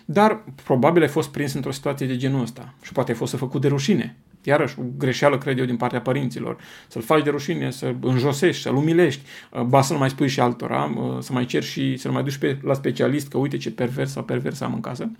Dar 0.04 0.44
probabil 0.64 1.02
ai 1.02 1.08
fost 1.08 1.30
prins 1.30 1.52
într-o 1.52 1.70
situație 1.70 2.06
de 2.06 2.16
genul 2.16 2.42
ăsta 2.42 2.74
și 2.82 2.92
poate 2.92 3.10
ai 3.10 3.16
fost 3.16 3.30
să 3.30 3.36
făcut 3.36 3.60
de 3.60 3.68
rușine 3.68 4.16
Iarăși, 4.42 4.78
o 4.78 4.82
greșeală, 4.98 5.38
cred 5.38 5.58
eu, 5.58 5.64
din 5.64 5.76
partea 5.76 6.00
părinților. 6.00 6.56
Să-l 6.88 7.02
faci 7.02 7.24
de 7.24 7.30
rușine, 7.30 7.70
să-l 7.70 7.96
înjosești, 8.00 8.62
să-l 8.62 8.76
umilești, 8.76 9.22
uh, 9.50 9.62
ba 9.62 9.82
să-l 9.82 9.96
mai 9.96 10.10
spui 10.10 10.28
și 10.28 10.40
altora, 10.40 10.84
uh, 10.84 11.16
să 11.20 11.32
mai 11.32 11.44
ceri 11.44 11.64
și 11.64 11.96
să-l 11.96 12.10
mai 12.10 12.22
duci 12.22 12.36
pe, 12.36 12.58
la 12.62 12.74
specialist, 12.74 13.28
că 13.28 13.38
uite 13.38 13.56
ce 13.56 13.70
pervers 13.70 14.10
sau 14.10 14.22
pervers 14.22 14.60
am 14.60 14.74
în 14.74 14.80
casă. 14.80 15.10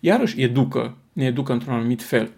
Iarăși, 0.00 0.42
educă, 0.42 0.96
ne 1.12 1.24
educă 1.24 1.52
într-un 1.52 1.74
anumit 1.74 2.02
fel. 2.02 2.30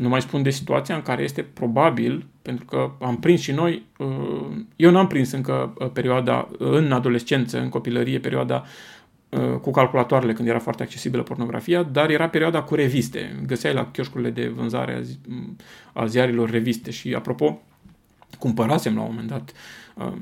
Nu 0.00 0.08
mai 0.08 0.20
spun 0.22 0.42
de 0.42 0.50
situația 0.50 0.94
în 0.94 1.02
care 1.02 1.22
este 1.22 1.42
probabil, 1.42 2.26
pentru 2.42 2.64
că 2.64 2.90
am 3.00 3.18
prins 3.18 3.40
și 3.40 3.52
noi, 3.52 3.82
uh, 3.98 4.56
eu 4.76 4.90
n-am 4.90 5.06
prins 5.06 5.32
încă 5.32 5.74
perioada, 5.92 6.48
în 6.58 6.92
adolescență, 6.92 7.60
în 7.60 7.68
copilărie, 7.68 8.18
perioada 8.18 8.64
Uh, 9.30 9.58
cu 9.60 9.70
calculatoarele 9.70 10.32
când 10.32 10.48
era 10.48 10.58
foarte 10.58 10.82
accesibilă 10.82 11.22
pornografia, 11.22 11.82
dar 11.82 12.10
era 12.10 12.28
perioada 12.28 12.62
cu 12.62 12.74
reviste. 12.74 13.42
Găseai 13.46 13.74
la 13.74 13.90
chioșcurile 13.90 14.30
de 14.30 14.48
vânzare 14.48 14.94
a, 14.94 15.00
zi, 15.00 15.18
a 15.92 16.06
ziarilor 16.06 16.50
reviste 16.50 16.90
și, 16.90 17.14
apropo, 17.14 17.62
cumpărasem 18.38 18.94
la 18.94 19.00
un 19.00 19.06
moment 19.10 19.28
dat 19.28 19.52
uh, 19.94 20.12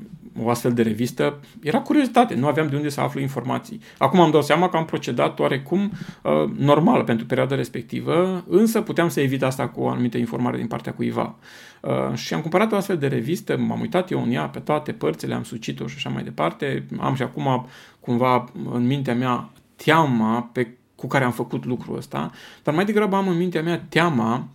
o 0.43 0.49
astfel 0.49 0.73
de 0.73 0.81
revistă, 0.81 1.39
era 1.63 1.79
curiozitate, 1.79 2.35
nu 2.35 2.47
aveam 2.47 2.67
de 2.67 2.75
unde 2.75 2.89
să 2.89 3.01
aflu 3.01 3.19
informații. 3.19 3.81
Acum 3.97 4.19
am 4.19 4.31
dau 4.31 4.41
seama 4.41 4.69
că 4.69 4.77
am 4.77 4.85
procedat 4.85 5.39
oarecum 5.39 5.91
uh, 6.23 6.31
normal 6.57 7.03
pentru 7.03 7.25
perioada 7.25 7.55
respectivă, 7.55 8.43
însă 8.47 8.81
puteam 8.81 9.09
să 9.09 9.21
evit 9.21 9.43
asta 9.43 9.67
cu 9.67 9.81
o 9.81 9.87
anumită 9.87 10.17
informare 10.17 10.57
din 10.57 10.67
partea 10.67 10.93
cuiva. 10.93 11.35
Uh, 11.81 12.13
și 12.13 12.33
am 12.33 12.41
cumpărat 12.41 12.71
o 12.71 12.75
astfel 12.75 12.97
de 12.97 13.07
revistă, 13.07 13.57
m-am 13.57 13.79
uitat 13.79 14.11
eu 14.11 14.23
în 14.23 14.31
ea 14.31 14.47
pe 14.47 14.59
toate 14.59 14.91
părțile, 14.91 15.33
am 15.33 15.43
sucit-o 15.43 15.87
și 15.87 15.95
așa 15.97 16.09
mai 16.09 16.23
departe. 16.23 16.85
Am 16.99 17.15
și 17.15 17.21
acum 17.21 17.65
cumva 17.99 18.45
în 18.71 18.85
mintea 18.85 19.15
mea 19.15 19.49
teama 19.75 20.49
pe, 20.51 20.67
cu 20.95 21.07
care 21.07 21.23
am 21.23 21.31
făcut 21.31 21.65
lucrul 21.65 21.97
ăsta, 21.97 22.31
dar 22.63 22.73
mai 22.73 22.85
degrabă 22.85 23.15
am 23.15 23.27
în 23.27 23.37
mintea 23.37 23.61
mea 23.61 23.85
teama 23.89 24.47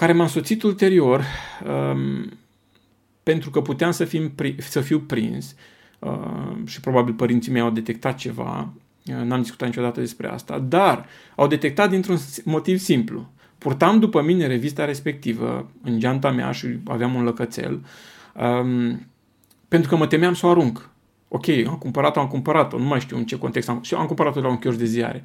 care 0.00 0.12
m-a 0.12 0.22
însoțit 0.22 0.62
ulterior 0.62 1.24
um, 1.66 2.32
pentru 3.22 3.50
că 3.50 3.60
puteam 3.60 3.90
să, 3.90 4.04
fim, 4.04 4.34
să 4.58 4.80
fiu 4.80 5.00
prins 5.00 5.54
uh, 5.98 6.56
și 6.66 6.80
probabil 6.80 7.14
părinții 7.14 7.52
mei 7.52 7.60
au 7.60 7.70
detectat 7.70 8.16
ceva, 8.16 8.72
uh, 9.06 9.14
n-am 9.14 9.40
discutat 9.40 9.68
niciodată 9.68 10.00
despre 10.00 10.28
asta, 10.28 10.58
dar 10.58 11.06
au 11.36 11.46
detectat 11.46 11.90
dintr-un 11.90 12.16
motiv 12.44 12.78
simplu. 12.78 13.30
Purtam 13.58 13.98
după 13.98 14.22
mine 14.22 14.46
revista 14.46 14.84
respectivă 14.84 15.70
în 15.82 15.98
geanta 15.98 16.30
mea 16.30 16.50
și 16.50 16.66
aveam 16.84 17.14
un 17.14 17.22
lăcățel 17.22 17.84
um, 18.34 19.06
pentru 19.68 19.90
că 19.90 19.96
mă 19.96 20.06
temeam 20.06 20.34
să 20.34 20.46
o 20.46 20.50
arunc. 20.50 20.90
Ok, 21.32 21.48
am 21.48 21.76
cumpărat-o, 21.78 22.20
am 22.20 22.28
cumpărat-o, 22.28 22.78
nu 22.78 22.84
mai 22.84 23.00
știu 23.00 23.16
în 23.16 23.24
ce 23.24 23.38
context 23.38 23.68
am, 23.68 23.78
și 23.82 23.94
am 23.94 24.06
cumpărat-o 24.06 24.40
la 24.40 24.48
un 24.48 24.56
chioș 24.56 24.76
de 24.76 24.84
ziare. 24.84 25.22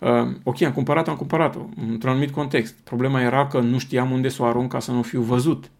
Uh, 0.00 0.08
ok, 0.42 0.62
am 0.62 0.72
cumpărat-o, 0.72 1.10
am 1.10 1.16
cumpărat-o, 1.16 1.68
într-un 1.90 2.10
anumit 2.10 2.30
context. 2.30 2.74
Problema 2.84 3.20
era 3.20 3.46
că 3.46 3.60
nu 3.60 3.78
știam 3.78 4.10
unde 4.10 4.28
să 4.28 4.42
o 4.42 4.44
arunc 4.44 4.70
ca 4.70 4.78
să 4.78 4.92
nu 4.92 5.02
fiu 5.02 5.20
văzut 5.20 5.70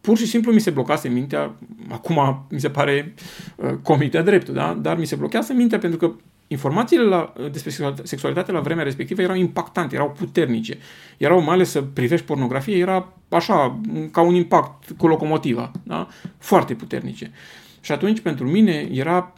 pur 0.00 0.16
și 0.16 0.26
simplu 0.26 0.52
mi 0.52 0.60
se 0.60 0.70
blocase 0.70 1.08
mintea, 1.08 1.54
acum 1.88 2.46
mi 2.50 2.60
se 2.60 2.70
pare 2.70 3.14
uh, 3.56 3.70
comic 3.82 4.10
de 4.10 4.22
dreptul, 4.22 4.54
da? 4.54 4.78
dar 4.82 4.98
mi 4.98 5.04
se 5.04 5.16
blochează 5.16 5.52
mintea 5.52 5.78
pentru 5.78 5.98
că 5.98 6.12
informațiile 6.46 7.02
la, 7.02 7.32
despre 7.50 7.94
sexualitate 8.02 8.52
la 8.52 8.60
vremea 8.60 8.84
respectivă 8.84 9.22
erau 9.22 9.36
impactante, 9.36 9.94
erau 9.94 10.10
puternice. 10.10 10.78
Erau, 11.16 11.40
mai 11.42 11.54
ales 11.54 11.70
să 11.70 11.82
privești 11.82 12.26
pornografie, 12.26 12.76
era 12.76 13.12
așa, 13.28 13.80
ca 14.10 14.20
un 14.20 14.34
impact 14.34 14.90
cu 14.96 15.06
locomotiva, 15.06 15.70
da? 15.82 16.08
foarte 16.38 16.74
puternice. 16.74 17.30
Și 17.80 17.92
atunci, 17.92 18.20
pentru 18.20 18.48
mine, 18.48 18.88
era 18.92 19.32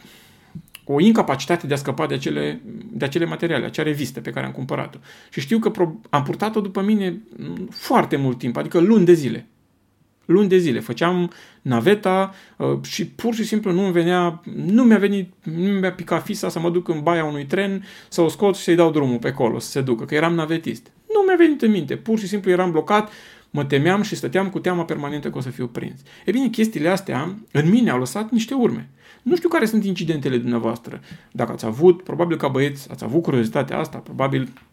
o 0.85 0.99
incapacitate 0.99 1.67
de 1.67 1.73
a 1.73 1.77
scăpa 1.77 2.05
de 2.05 2.13
acele, 2.13 2.61
de 2.91 3.05
acele 3.05 3.25
materiale, 3.25 3.65
acea 3.65 3.83
revistă 3.83 4.21
pe 4.21 4.29
care 4.29 4.45
am 4.45 4.51
cumpărat-o. 4.51 4.97
Și 5.29 5.39
știu 5.39 5.59
că 5.59 5.69
pro- 5.69 5.99
am 6.09 6.23
purtat-o 6.23 6.61
după 6.61 6.81
mine 6.81 7.21
foarte 7.69 8.15
mult 8.15 8.37
timp, 8.37 8.57
adică 8.57 8.79
luni 8.79 9.05
de 9.05 9.13
zile 9.13 9.47
luni 10.25 10.49
de 10.49 10.57
zile. 10.57 10.79
Făceam 10.79 11.31
naveta 11.61 12.33
uh, 12.57 12.77
și 12.83 13.07
pur 13.07 13.33
și 13.33 13.43
simplu 13.43 13.71
nu 13.71 13.81
mi 13.81 13.91
venea, 13.91 14.41
nu 14.65 14.83
mi-a 14.83 14.97
venit, 14.97 15.33
nu 15.43 15.79
mi-a 15.79 15.93
picat 15.93 16.23
fisa 16.23 16.49
să 16.49 16.59
mă 16.59 16.69
duc 16.69 16.87
în 16.87 17.01
baia 17.01 17.25
unui 17.25 17.45
tren, 17.45 17.85
să 18.09 18.21
o 18.21 18.27
scot 18.27 18.55
și 18.55 18.63
să-i 18.63 18.75
dau 18.75 18.91
drumul 18.91 19.17
pe 19.17 19.27
acolo, 19.27 19.59
să 19.59 19.69
se 19.69 19.81
ducă, 19.81 20.05
că 20.05 20.15
eram 20.15 20.33
navetist. 20.33 20.91
Nu 21.13 21.23
mi-a 21.27 21.35
venit 21.35 21.61
în 21.61 21.71
minte, 21.71 21.95
pur 21.95 22.19
și 22.19 22.27
simplu 22.27 22.51
eram 22.51 22.71
blocat, 22.71 23.11
mă 23.53 23.65
temeam 23.65 24.01
și 24.01 24.15
stăteam 24.15 24.49
cu 24.49 24.59
teama 24.59 24.85
permanentă 24.85 25.29
că 25.29 25.37
o 25.37 25.41
să 25.41 25.49
fiu 25.49 25.67
prins. 25.67 26.01
E 26.25 26.31
bine, 26.31 26.49
chestiile 26.49 26.89
astea 26.89 27.35
în 27.51 27.69
mine 27.69 27.89
au 27.89 27.99
lăsat 27.99 28.31
niște 28.31 28.53
urme. 28.53 28.89
Nu 29.21 29.35
știu 29.35 29.49
care 29.49 29.65
sunt 29.65 29.85
incidentele 29.85 30.37
dumneavoastră. 30.37 31.01
Dacă 31.31 31.51
ați 31.51 31.65
avut, 31.65 32.03
probabil 32.03 32.37
ca 32.37 32.47
băieți, 32.47 32.91
ați 32.91 33.03
avut 33.03 33.21
curiozitatea 33.21 33.77
asta, 33.77 33.97
probabil 33.97 34.41
Uh, 34.41 34.72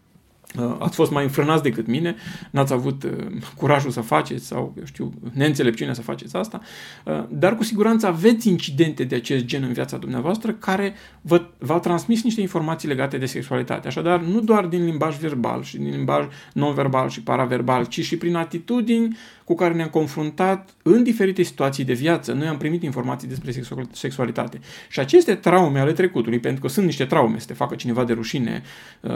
ați 0.79 0.95
fost 0.95 1.11
mai 1.11 1.23
înfrânați 1.23 1.63
decât 1.63 1.87
mine, 1.87 2.15
n-ați 2.51 2.73
avut 2.73 3.03
uh, 3.03 3.11
curajul 3.57 3.91
să 3.91 4.01
faceți 4.01 4.47
sau, 4.47 4.75
eu 4.79 4.85
știu, 4.85 5.13
neînțelepciunea 5.33 5.95
să 5.95 6.03
faceți 6.03 6.37
asta, 6.37 6.61
uh, 7.05 7.25
dar 7.29 7.57
cu 7.57 7.65
siguranță 7.65 8.07
aveți 8.07 8.49
incidente 8.49 9.05
de 9.05 9.15
acest 9.15 9.45
gen 9.45 9.63
în 9.63 9.73
viața 9.73 9.97
dumneavoastră 9.97 10.53
care 10.53 10.95
vă, 11.21 11.43
v-au 11.59 11.81
transmis 11.81 12.23
niște 12.23 12.41
informații 12.41 12.89
legate 12.89 13.19
de 13.19 13.27
sexualitate. 13.27 13.89
Așadar, 13.89 14.21
nu 14.21 14.41
doar 14.41 14.65
din 14.67 14.85
limbaj 14.85 15.17
verbal 15.17 15.63
și 15.63 15.77
din 15.77 15.91
limbaj 15.91 16.27
non-verbal 16.53 17.09
și 17.09 17.23
paraverbal, 17.23 17.85
ci 17.85 18.01
și 18.05 18.17
prin 18.17 18.35
atitudini 18.35 19.17
cu 19.51 19.57
care 19.57 19.75
ne-am 19.75 19.89
confruntat 19.89 20.71
în 20.83 21.03
diferite 21.03 21.43
situații 21.43 21.85
de 21.85 21.93
viață. 21.93 22.33
Noi 22.33 22.47
am 22.47 22.57
primit 22.57 22.83
informații 22.83 23.29
despre 23.29 23.53
sexualitate. 23.93 24.61
Și 24.89 25.01
aceste 25.01 25.35
traume 25.35 25.79
ale 25.79 25.93
trecutului, 25.93 26.39
pentru 26.39 26.61
că 26.61 26.69
sunt 26.69 26.87
niște 26.87 27.05
traume, 27.05 27.39
să 27.39 27.47
te 27.47 27.55
facă 27.55 27.75
cineva 27.75 28.05
de 28.05 28.13
rușine, 28.13 28.63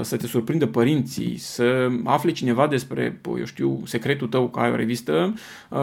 să 0.01 0.17
te 0.17 0.27
surprindă 0.27 0.67
părinții, 0.67 1.25
informații, 1.25 1.39
să 1.39 1.89
afle 2.05 2.33
cineva 2.33 2.67
despre, 2.67 3.21
eu 3.39 3.45
știu, 3.45 3.83
secretul 3.85 4.29
tău 4.29 4.49
că 4.49 4.61
ai 4.61 4.71
o 4.71 4.77
revistă, 4.77 5.35
uh, 5.69 5.79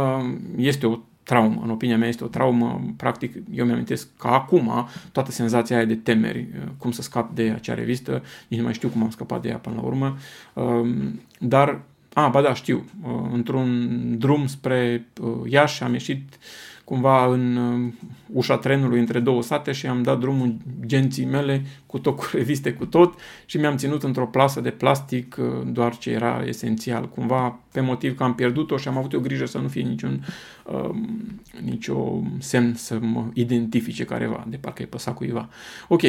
este 0.57 0.85
o 0.85 0.99
traumă. 1.23 1.61
În 1.63 1.69
opinia 1.69 1.97
mea 1.97 2.07
este 2.07 2.23
o 2.23 2.27
traumă, 2.27 2.93
practic, 2.97 3.35
eu 3.53 3.65
mi-amintesc 3.65 4.07
că 4.17 4.27
acum 4.27 4.87
toată 5.11 5.31
senzația 5.31 5.75
aia 5.75 5.85
de 5.85 5.95
temeri, 5.95 6.47
uh, 6.53 6.69
cum 6.77 6.91
să 6.91 7.01
scap 7.01 7.35
de 7.35 7.53
acea 7.55 7.73
revistă, 7.73 8.23
nici 8.47 8.59
nu 8.59 8.65
mai 8.65 8.73
știu 8.73 8.89
cum 8.89 9.03
am 9.03 9.09
scăpat 9.09 9.41
de 9.41 9.49
ea 9.49 9.57
până 9.57 9.75
la 9.75 9.81
urmă, 9.81 10.17
uh, 10.53 10.89
dar, 11.39 11.81
a, 12.13 12.27
ba 12.27 12.41
da, 12.41 12.53
știu, 12.53 12.85
într-un 13.31 13.89
drum 14.17 14.47
spre 14.47 15.07
Iași 15.45 15.83
am 15.83 15.91
ieșit 15.91 16.37
cumva 16.91 17.25
în 17.25 17.55
uh, 17.55 17.93
ușa 18.33 18.57
trenului 18.57 18.99
între 18.99 19.19
două 19.19 19.41
sate 19.41 19.71
și 19.71 19.87
am 19.87 20.03
dat 20.03 20.19
drumul 20.19 20.55
genții 20.85 21.25
mele 21.25 21.65
cu 21.85 21.99
tot 21.99 22.15
cu 22.15 22.29
reviste, 22.37 22.73
cu 22.73 22.85
tot 22.85 23.19
și 23.45 23.57
mi-am 23.57 23.77
ținut 23.77 24.03
într-o 24.03 24.27
plasă 24.27 24.61
de 24.61 24.69
plastic 24.69 25.37
uh, 25.39 25.45
doar 25.65 25.97
ce 25.97 26.09
era 26.09 26.43
esențial, 26.45 27.09
cumva 27.09 27.59
pe 27.71 27.81
motiv 27.81 28.17
că 28.17 28.23
am 28.23 28.35
pierdut-o 28.35 28.77
și 28.77 28.87
am 28.87 28.97
avut 28.97 29.13
o 29.13 29.19
grijă 29.19 29.45
să 29.45 29.57
nu 29.57 29.67
fie 29.67 29.81
niciun 29.81 30.25
uh, 30.65 30.89
nicio 31.63 32.21
semn 32.39 32.73
să 32.75 32.99
mă 33.01 33.25
identifice 33.33 34.03
careva, 34.03 34.45
de 34.47 34.57
parcă 34.57 34.81
e 34.81 34.85
păsat 34.85 35.15
cuiva. 35.15 35.49
Ok, 35.87 36.01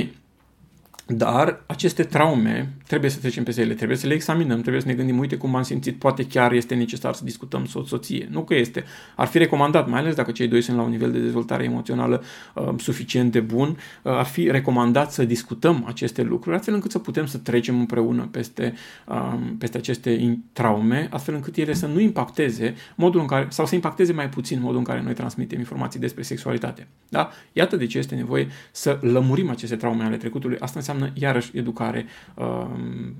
dar 1.06 1.62
aceste 1.66 2.02
traume 2.02 2.72
trebuie 2.86 3.10
să 3.10 3.18
trecem 3.18 3.44
pe 3.44 3.54
ele, 3.56 3.74
trebuie 3.74 3.96
să 3.96 4.06
le 4.06 4.14
examinăm, 4.14 4.60
trebuie 4.60 4.82
să 4.82 4.88
ne 4.88 4.94
gândim, 4.94 5.18
uite 5.18 5.36
cum 5.36 5.54
am 5.54 5.62
simțit, 5.62 5.98
poate 5.98 6.26
chiar 6.26 6.52
este 6.52 6.74
necesar 6.74 7.14
să 7.14 7.24
discutăm 7.24 7.66
soț-soție. 7.66 8.28
Nu 8.30 8.44
că 8.44 8.54
este. 8.54 8.84
Ar 9.16 9.26
fi 9.26 9.38
recomandat, 9.38 9.88
mai 9.88 10.00
ales 10.00 10.14
dacă 10.14 10.30
cei 10.30 10.48
doi 10.48 10.62
sunt 10.62 10.76
la 10.76 10.82
un 10.82 10.90
nivel 10.90 11.12
de 11.12 11.18
dezvoltare 11.18 11.64
emoțională 11.64 12.22
uh, 12.54 12.68
suficient 12.78 13.32
de 13.32 13.40
bun, 13.40 13.68
uh, 13.68 14.12
ar 14.12 14.24
fi 14.24 14.50
recomandat 14.50 15.12
să 15.12 15.24
discutăm 15.24 15.84
aceste 15.86 16.22
lucruri, 16.22 16.56
astfel 16.56 16.74
încât 16.74 16.90
să 16.90 16.98
putem 16.98 17.26
să 17.26 17.38
trecem 17.38 17.78
împreună 17.78 18.28
peste, 18.30 18.74
uh, 19.08 19.38
peste 19.58 19.76
aceste 19.76 20.38
traume, 20.52 21.08
astfel 21.10 21.34
încât 21.34 21.56
ele 21.56 21.72
să 21.72 21.86
nu 21.86 22.00
impacteze 22.00 22.74
modul 22.94 23.20
în 23.20 23.26
care, 23.26 23.46
sau 23.50 23.66
să 23.66 23.74
impacteze 23.74 24.12
mai 24.12 24.28
puțin 24.28 24.60
modul 24.60 24.78
în 24.78 24.84
care 24.84 25.02
noi 25.02 25.14
transmitem 25.14 25.58
informații 25.58 26.00
despre 26.00 26.22
sexualitate. 26.22 26.86
Da? 27.08 27.30
Iată 27.52 27.76
de 27.76 27.86
ce 27.86 27.98
este 27.98 28.14
nevoie 28.14 28.48
să 28.70 28.98
lămurim 29.00 29.50
aceste 29.50 29.76
traume 29.76 30.04
ale 30.04 30.16
trecutului. 30.16 30.56
Asta 30.60 30.78
înseamnă 30.78 30.91
înseamnă 30.92 31.12
iarăși 31.14 31.58
educare 31.58 32.06
uh, 32.34 32.66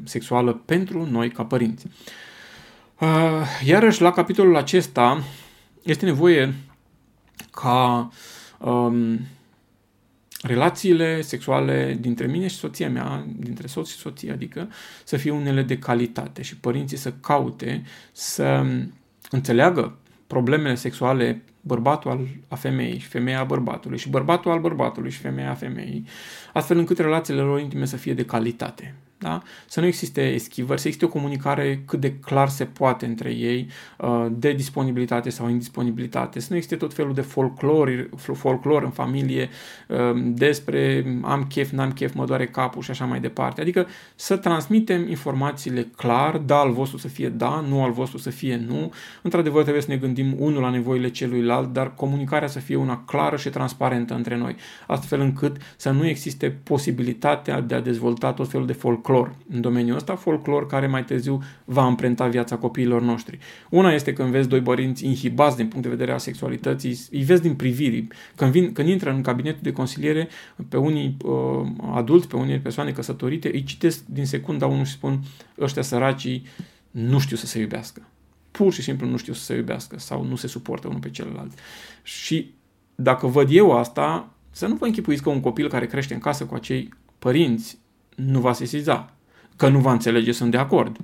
sexuală 0.04 0.52
pentru 0.52 1.06
noi 1.10 1.30
ca 1.30 1.44
părinți. 1.44 1.86
Uh, 3.00 3.08
iarăși 3.64 4.02
la 4.02 4.10
capitolul 4.10 4.56
acesta 4.56 5.22
este 5.82 6.04
nevoie 6.04 6.54
ca 7.50 8.10
um, 8.58 9.20
relațiile 10.42 11.20
sexuale 11.20 11.96
dintre 12.00 12.26
mine 12.26 12.46
și 12.46 12.56
soția 12.56 12.90
mea, 12.90 13.26
dintre 13.36 13.66
soț 13.66 13.88
și 13.88 13.96
soție, 13.96 14.32
adică 14.32 14.68
să 15.04 15.16
fie 15.16 15.30
unele 15.30 15.62
de 15.62 15.78
calitate 15.78 16.42
și 16.42 16.56
părinții 16.56 16.96
să 16.96 17.12
caute 17.12 17.82
să 18.12 18.66
înțeleagă 19.30 19.98
problemele 20.26 20.74
sexuale 20.74 21.42
bărbatul 21.62 22.10
al, 22.10 22.26
a 22.48 22.54
femeii 22.54 22.98
și 22.98 23.06
femeia 23.06 23.40
a 23.40 23.44
bărbatului 23.44 23.98
și 23.98 24.08
bărbatul 24.08 24.50
al 24.50 24.60
bărbatului 24.60 25.10
și 25.10 25.18
femeia 25.18 25.50
a 25.50 25.54
femeii, 25.54 26.06
astfel 26.52 26.78
încât 26.78 26.98
relațiile 26.98 27.40
lor 27.40 27.60
intime 27.60 27.84
să 27.84 27.96
fie 27.96 28.14
de 28.14 28.24
calitate. 28.24 28.94
Da? 29.22 29.42
Să 29.66 29.80
nu 29.80 29.86
existe 29.86 30.32
eschivări, 30.32 30.80
să 30.80 30.86
existe 30.86 31.06
o 31.06 31.18
comunicare 31.18 31.82
cât 31.86 32.00
de 32.00 32.12
clar 32.12 32.48
se 32.48 32.64
poate 32.64 33.06
între 33.06 33.30
ei, 33.30 33.68
uh, 33.98 34.26
de 34.30 34.52
disponibilitate 34.52 35.30
sau 35.30 35.48
indisponibilitate, 35.48 36.40
să 36.40 36.46
nu 36.50 36.56
existe 36.56 36.76
tot 36.76 36.94
felul 36.94 37.14
de 37.14 37.20
folclor, 37.20 38.08
folclor 38.16 38.82
în 38.82 38.90
familie 38.90 39.48
um, 39.88 40.34
despre 40.34 41.04
am 41.22 41.44
chef, 41.48 41.70
n-am 41.70 41.92
chef, 41.92 42.14
mă 42.14 42.24
doare 42.24 42.46
capul 42.46 42.82
și 42.82 42.90
așa 42.90 43.04
mai 43.04 43.20
departe. 43.20 43.60
Adică 43.60 43.86
să 44.14 44.36
transmitem 44.36 45.08
informațiile 45.08 45.88
clar, 45.96 46.36
da 46.36 46.58
al 46.58 46.72
vostru 46.72 46.98
să 46.98 47.08
fie 47.08 47.28
da, 47.28 47.64
nu 47.68 47.82
al 47.82 47.92
vostru 47.92 48.18
să 48.18 48.30
fie 48.30 48.56
nu. 48.66 48.92
Într-adevăr 49.22 49.62
trebuie 49.62 49.82
să 49.82 49.90
ne 49.90 49.96
gândim 49.96 50.34
unul 50.38 50.62
la 50.62 50.70
nevoile 50.70 51.08
celuilalt, 51.08 51.72
dar 51.72 51.94
comunicarea 51.94 52.48
să 52.48 52.58
fie 52.58 52.76
una 52.76 53.04
clară 53.06 53.36
și 53.36 53.48
transparentă 53.48 54.14
între 54.14 54.36
noi, 54.36 54.56
astfel 54.86 55.20
încât 55.20 55.56
să 55.76 55.90
nu 55.90 56.06
existe 56.06 56.50
posibilitatea 56.50 57.60
de 57.60 57.74
a 57.74 57.80
dezvolta 57.80 58.32
tot 58.32 58.50
felul 58.50 58.66
de 58.66 58.72
folclor 58.72 59.10
folclor 59.12 59.34
în 59.52 59.60
domeniul 59.60 59.96
ăsta, 59.96 60.16
folclor 60.16 60.66
care 60.66 60.86
mai 60.86 61.04
târziu 61.04 61.42
va 61.64 61.82
amprenta 61.82 62.26
viața 62.26 62.56
copiilor 62.56 63.02
noștri. 63.02 63.38
Una 63.70 63.92
este 63.92 64.12
când 64.12 64.30
vezi 64.30 64.48
doi 64.48 64.60
părinți 64.60 65.04
inhibați 65.04 65.56
din 65.56 65.66
punct 65.66 65.82
de 65.82 65.90
vedere 65.90 66.12
al 66.12 66.18
sexualității, 66.18 66.98
îi 67.10 67.22
vezi 67.22 67.42
din 67.42 67.54
priviri. 67.54 68.06
Când, 68.36 68.50
vin, 68.50 68.72
când 68.72 68.88
intră 68.88 69.10
în 69.10 69.22
cabinetul 69.22 69.60
de 69.62 69.72
consiliere, 69.72 70.28
pe 70.68 70.76
unii 70.76 71.16
uh, 71.24 71.66
adulți, 71.94 72.28
pe 72.28 72.36
unii 72.36 72.58
persoane 72.58 72.90
căsătorite, 72.90 73.50
îi 73.52 73.62
citesc 73.62 74.04
din 74.04 74.26
secunda 74.26 74.66
unul 74.66 74.84
și 74.84 74.92
spun 74.92 75.20
ăștia 75.60 75.82
săracii 75.82 76.46
nu 76.90 77.18
știu 77.18 77.36
să 77.36 77.46
se 77.46 77.60
iubească. 77.60 78.02
Pur 78.50 78.72
și 78.72 78.82
simplu 78.82 79.06
nu 79.06 79.16
știu 79.16 79.32
să 79.32 79.44
se 79.44 79.54
iubească 79.54 79.98
sau 79.98 80.24
nu 80.24 80.36
se 80.36 80.46
suportă 80.46 80.88
unul 80.88 81.00
pe 81.00 81.10
celălalt. 81.10 81.52
Și 82.02 82.54
dacă 82.94 83.26
văd 83.26 83.48
eu 83.50 83.78
asta, 83.78 84.34
să 84.50 84.66
nu 84.66 84.74
vă 84.74 84.86
închipuiți 84.86 85.22
că 85.22 85.28
un 85.28 85.40
copil 85.40 85.68
care 85.68 85.86
crește 85.86 86.14
în 86.14 86.20
casă 86.20 86.44
cu 86.44 86.54
acei 86.54 86.88
părinți 87.18 87.78
nu 88.14 88.40
va 88.40 88.52
sesiza, 88.52 89.12
că 89.56 89.68
nu 89.68 89.78
va 89.78 89.92
înțelege, 89.92 90.32
sunt 90.32 90.50
de 90.50 90.56
acord, 90.56 90.96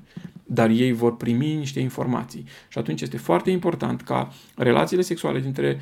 dar 0.44 0.70
ei 0.70 0.92
vor 0.92 1.16
primi 1.16 1.54
niște 1.54 1.80
informații. 1.80 2.44
Și 2.68 2.78
atunci 2.78 3.00
este 3.00 3.16
foarte 3.16 3.50
important 3.50 4.02
ca 4.02 4.32
relațiile 4.56 5.02
sexuale 5.02 5.40
dintre 5.40 5.80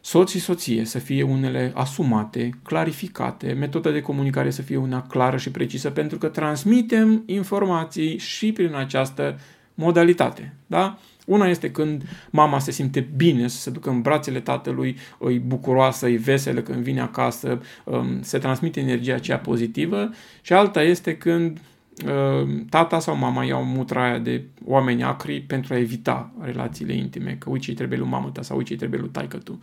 soț 0.00 0.30
și 0.30 0.40
soție 0.40 0.84
să 0.84 0.98
fie 0.98 1.22
unele 1.22 1.72
asumate, 1.74 2.50
clarificate, 2.62 3.52
metoda 3.52 3.90
de 3.90 4.00
comunicare 4.00 4.50
să 4.50 4.62
fie 4.62 4.76
una 4.76 5.02
clară 5.02 5.36
și 5.36 5.50
precisă, 5.50 5.90
pentru 5.90 6.18
că 6.18 6.28
transmitem 6.28 7.22
informații 7.26 8.18
și 8.18 8.52
prin 8.52 8.74
această 8.74 9.38
modalitate. 9.74 10.54
Da? 10.66 10.98
Una 11.26 11.46
este 11.48 11.70
când 11.70 12.02
mama 12.30 12.58
se 12.58 12.70
simte 12.70 13.00
bine 13.16 13.48
să 13.48 13.56
se 13.56 13.70
ducă 13.70 13.90
în 13.90 14.02
brațele 14.02 14.40
tatălui, 14.40 14.96
îi 15.18 15.38
bucuroasă, 15.38 16.06
îi 16.06 16.16
veselă 16.16 16.60
când 16.60 16.82
vine 16.82 17.00
acasă, 17.00 17.60
um, 17.84 18.22
se 18.22 18.38
transmite 18.38 18.80
energia 18.80 19.14
aceea 19.14 19.38
pozitivă 19.38 20.10
și 20.42 20.52
alta 20.52 20.82
este 20.82 21.16
când 21.16 21.60
um, 22.06 22.64
tata 22.64 22.98
sau 22.98 23.16
mama 23.16 23.44
iau 23.44 23.64
mutra 23.64 24.04
aia 24.04 24.18
de 24.18 24.44
oameni 24.64 25.02
acri 25.02 25.40
pentru 25.40 25.74
a 25.74 25.78
evita 25.78 26.32
relațiile 26.40 26.94
intime, 26.94 27.36
că 27.38 27.50
uite 27.50 27.64
ce 27.64 27.74
trebuie 27.74 27.98
lui 27.98 28.08
mamă 28.08 28.30
ta 28.30 28.42
sau 28.42 28.56
uite 28.56 28.70
ce 28.70 28.76
trebuie 28.76 29.00
lui 29.00 29.08
taică 29.08 29.36
tu. 29.36 29.60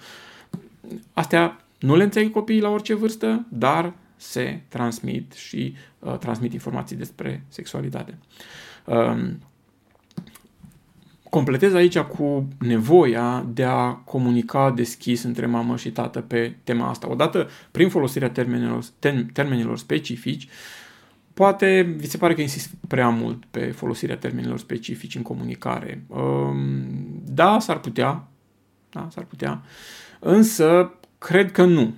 Astea 1.13 1.65
nu 1.79 1.95
le 1.95 2.03
înțeleg 2.03 2.31
copiii 2.31 2.61
la 2.61 2.69
orice 2.69 2.95
vârstă, 2.95 3.45
dar 3.49 3.93
se 4.15 4.61
transmit 4.67 5.33
și 5.33 5.75
uh, 5.99 6.17
transmit 6.17 6.53
informații 6.53 6.95
despre 6.95 7.43
sexualitate. 7.47 8.17
Um, 8.85 9.39
Completez 11.33 11.73
aici 11.73 11.99
cu 11.99 12.47
nevoia 12.59 13.45
de 13.53 13.63
a 13.63 13.91
comunica 13.91 14.71
deschis 14.71 15.23
între 15.23 15.45
mamă 15.45 15.75
și 15.75 15.91
tată 15.91 16.21
pe 16.21 16.55
tema 16.63 16.89
asta. 16.89 17.09
Odată, 17.09 17.49
prin 17.71 17.89
folosirea 17.89 18.29
termenilor, 18.29 18.83
termenilor 19.33 19.77
specifici, 19.77 20.47
poate 21.33 21.95
vi 21.97 22.07
se 22.07 22.17
pare 22.17 22.33
că 22.33 22.41
insist 22.41 22.69
prea 22.87 23.09
mult 23.09 23.45
pe 23.45 23.59
folosirea 23.59 24.17
termenilor 24.17 24.59
specifici 24.59 25.15
în 25.15 25.21
comunicare. 25.21 26.03
Um, 26.07 27.21
da, 27.25 27.59
s-ar 27.59 27.79
putea, 27.79 28.27
da, 28.89 29.07
s-ar 29.11 29.23
putea, 29.23 29.61
însă 30.19 30.93
cred 31.17 31.51
că 31.51 31.63
nu. 31.65 31.93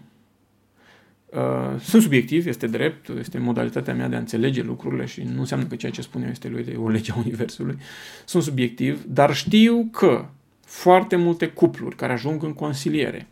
Uh, 1.36 1.80
sunt 1.80 2.02
subiectiv, 2.02 2.48
este 2.48 2.67
drept, 2.67 3.10
este 3.10 3.38
modalitatea 3.38 3.93
mea 3.93 4.08
de 4.08 4.15
a 4.15 4.19
înțelege 4.19 4.62
lucrurile 4.62 5.06
și 5.06 5.21
nu 5.21 5.39
înseamnă 5.39 5.65
că 5.65 5.76
ceea 5.76 5.91
ce 5.91 6.02
spun 6.02 6.24
eu 6.24 6.30
este 6.30 6.48
lui 6.48 6.63
de 6.63 6.76
o 6.76 6.89
lege 6.89 7.12
a 7.12 7.15
Universului. 7.17 7.78
Sunt 8.26 8.43
subiectiv, 8.43 9.04
dar 9.08 9.34
știu 9.34 9.89
că 9.91 10.26
foarte 10.65 11.15
multe 11.15 11.48
cupluri 11.48 11.95
care 11.95 12.13
ajung 12.13 12.43
în 12.43 12.54
consiliere 12.54 13.28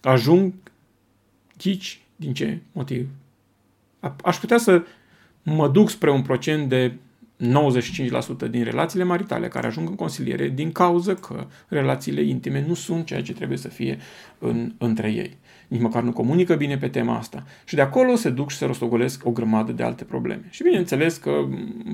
ajung 0.00 0.52
ghici 1.58 2.00
din 2.16 2.34
ce 2.34 2.58
motiv. 2.72 3.08
Aș 4.24 4.36
putea 4.36 4.58
să 4.58 4.82
mă 5.42 5.68
duc 5.68 5.90
spre 5.90 6.10
un 6.10 6.22
procent 6.22 6.68
de 6.68 6.92
95% 7.42 8.50
din 8.50 8.64
relațiile 8.64 9.04
maritale 9.04 9.48
care 9.48 9.66
ajung 9.66 9.88
în 9.88 9.94
consiliere 9.94 10.48
din 10.48 10.72
cauza 10.72 11.14
că 11.14 11.46
relațiile 11.68 12.22
intime 12.22 12.64
nu 12.66 12.74
sunt 12.74 13.06
ceea 13.06 13.22
ce 13.22 13.32
trebuie 13.32 13.58
să 13.58 13.68
fie 13.68 13.98
în, 14.38 14.72
între 14.78 15.12
ei 15.12 15.36
nici 15.72 15.80
măcar 15.80 16.02
nu 16.02 16.12
comunică 16.12 16.54
bine 16.54 16.76
pe 16.76 16.88
tema 16.88 17.16
asta. 17.16 17.44
Și 17.64 17.74
de 17.74 17.80
acolo 17.80 18.14
se 18.14 18.30
duc 18.30 18.50
și 18.50 18.56
se 18.56 18.64
rostogolesc 18.64 19.26
o 19.26 19.30
grămadă 19.30 19.72
de 19.72 19.82
alte 19.82 20.04
probleme. 20.04 20.42
Și 20.50 20.62
bineînțeles 20.62 21.16
că 21.16 21.30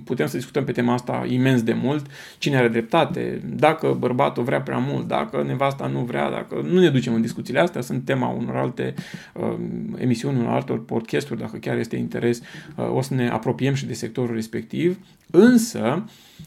putem 0.05 0.27
să 0.27 0.37
discutăm 0.37 0.65
pe 0.65 0.73
tema 0.73 0.93
asta 0.93 1.27
imens 1.29 1.63
de 1.63 1.73
mult, 1.73 2.07
cine 2.39 2.57
are 2.57 2.69
dreptate, 2.69 3.43
dacă 3.45 3.97
bărbatul 3.99 4.43
vrea 4.43 4.61
prea 4.61 4.79
mult, 4.79 5.09
dacă 5.09 5.43
nevasta 5.47 5.87
nu 5.87 6.01
vrea, 6.01 6.31
dacă 6.31 6.67
nu 6.71 6.81
ne 6.81 6.89
ducem 6.89 7.15
în 7.15 7.21
discuțiile 7.21 7.61
astea, 7.61 7.81
sunt 7.81 8.05
tema 8.05 8.29
unor 8.29 8.57
alte 8.57 8.95
uh, 9.35 9.55
emisiuni, 9.97 10.39
unor 10.39 10.53
altor 10.53 10.85
podcasturi, 10.85 11.41
dacă 11.41 11.57
chiar 11.57 11.77
este 11.77 11.97
interes, 11.97 12.41
uh, 12.77 12.95
o 12.95 13.01
să 13.01 13.15
ne 13.15 13.29
apropiem 13.29 13.75
și 13.75 13.87
de 13.87 13.95
sectorul 13.95 14.35
respectiv, 14.35 14.99
însă 15.31 16.05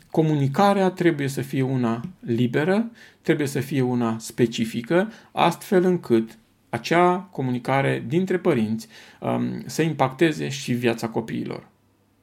comunicarea 0.10 0.90
trebuie 0.90 1.28
să 1.28 1.42
fie 1.42 1.62
una 1.62 2.02
liberă, 2.20 2.92
trebuie 3.22 3.48
să 3.48 3.60
fie 3.60 3.82
una 3.82 4.16
specifică, 4.20 5.12
astfel 5.32 5.84
încât 5.86 6.38
acea 6.72 7.18
comunicare 7.32 8.04
dintre 8.08 8.38
părinți 8.38 8.88
um, 9.20 9.64
să 9.66 9.82
impacteze 9.82 10.50
și 10.50 10.74
viața 10.74 11.08
copiilor. 11.10 11.68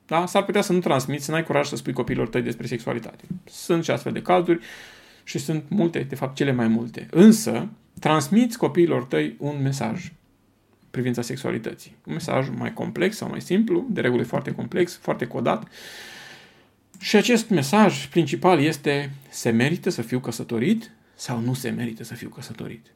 Da? 0.06 0.26
S-ar 0.26 0.44
putea 0.44 0.62
să 0.62 0.72
nu 0.72 0.78
transmiți, 0.78 1.24
să 1.24 1.30
n-ai 1.30 1.44
curaj 1.44 1.66
să 1.66 1.76
spui 1.76 1.92
copiilor 1.92 2.28
tăi 2.28 2.42
despre 2.42 2.66
sexualitate. 2.66 3.24
Sunt 3.44 3.84
și 3.84 3.90
astfel 3.90 4.12
de 4.12 4.22
cazuri 4.22 4.60
și 5.24 5.38
sunt 5.38 5.64
multe, 5.68 5.98
de 5.98 6.14
fapt 6.14 6.36
cele 6.36 6.52
mai 6.52 6.68
multe. 6.68 7.06
Însă, 7.10 7.68
transmiți 8.00 8.58
copiilor 8.58 9.04
tăi 9.04 9.34
un 9.38 9.62
mesaj 9.62 10.12
privința 10.90 11.22
sexualității. 11.22 11.96
Un 12.06 12.12
mesaj 12.12 12.48
mai 12.56 12.72
complex 12.72 13.16
sau 13.16 13.28
mai 13.28 13.40
simplu, 13.40 13.86
de 13.90 14.00
regulă 14.00 14.22
foarte 14.22 14.50
complex, 14.50 14.96
foarte 14.96 15.26
codat. 15.26 15.68
Și 16.98 17.16
acest 17.16 17.48
mesaj 17.48 18.06
principal 18.06 18.60
este 18.60 19.10
se 19.30 19.50
merită 19.50 19.90
să 19.90 20.02
fiu 20.02 20.18
căsătorit 20.18 20.90
sau 21.14 21.40
nu 21.40 21.54
se 21.54 21.70
merită 21.70 22.04
să 22.04 22.14
fiu 22.14 22.28
căsătorit. 22.28 22.86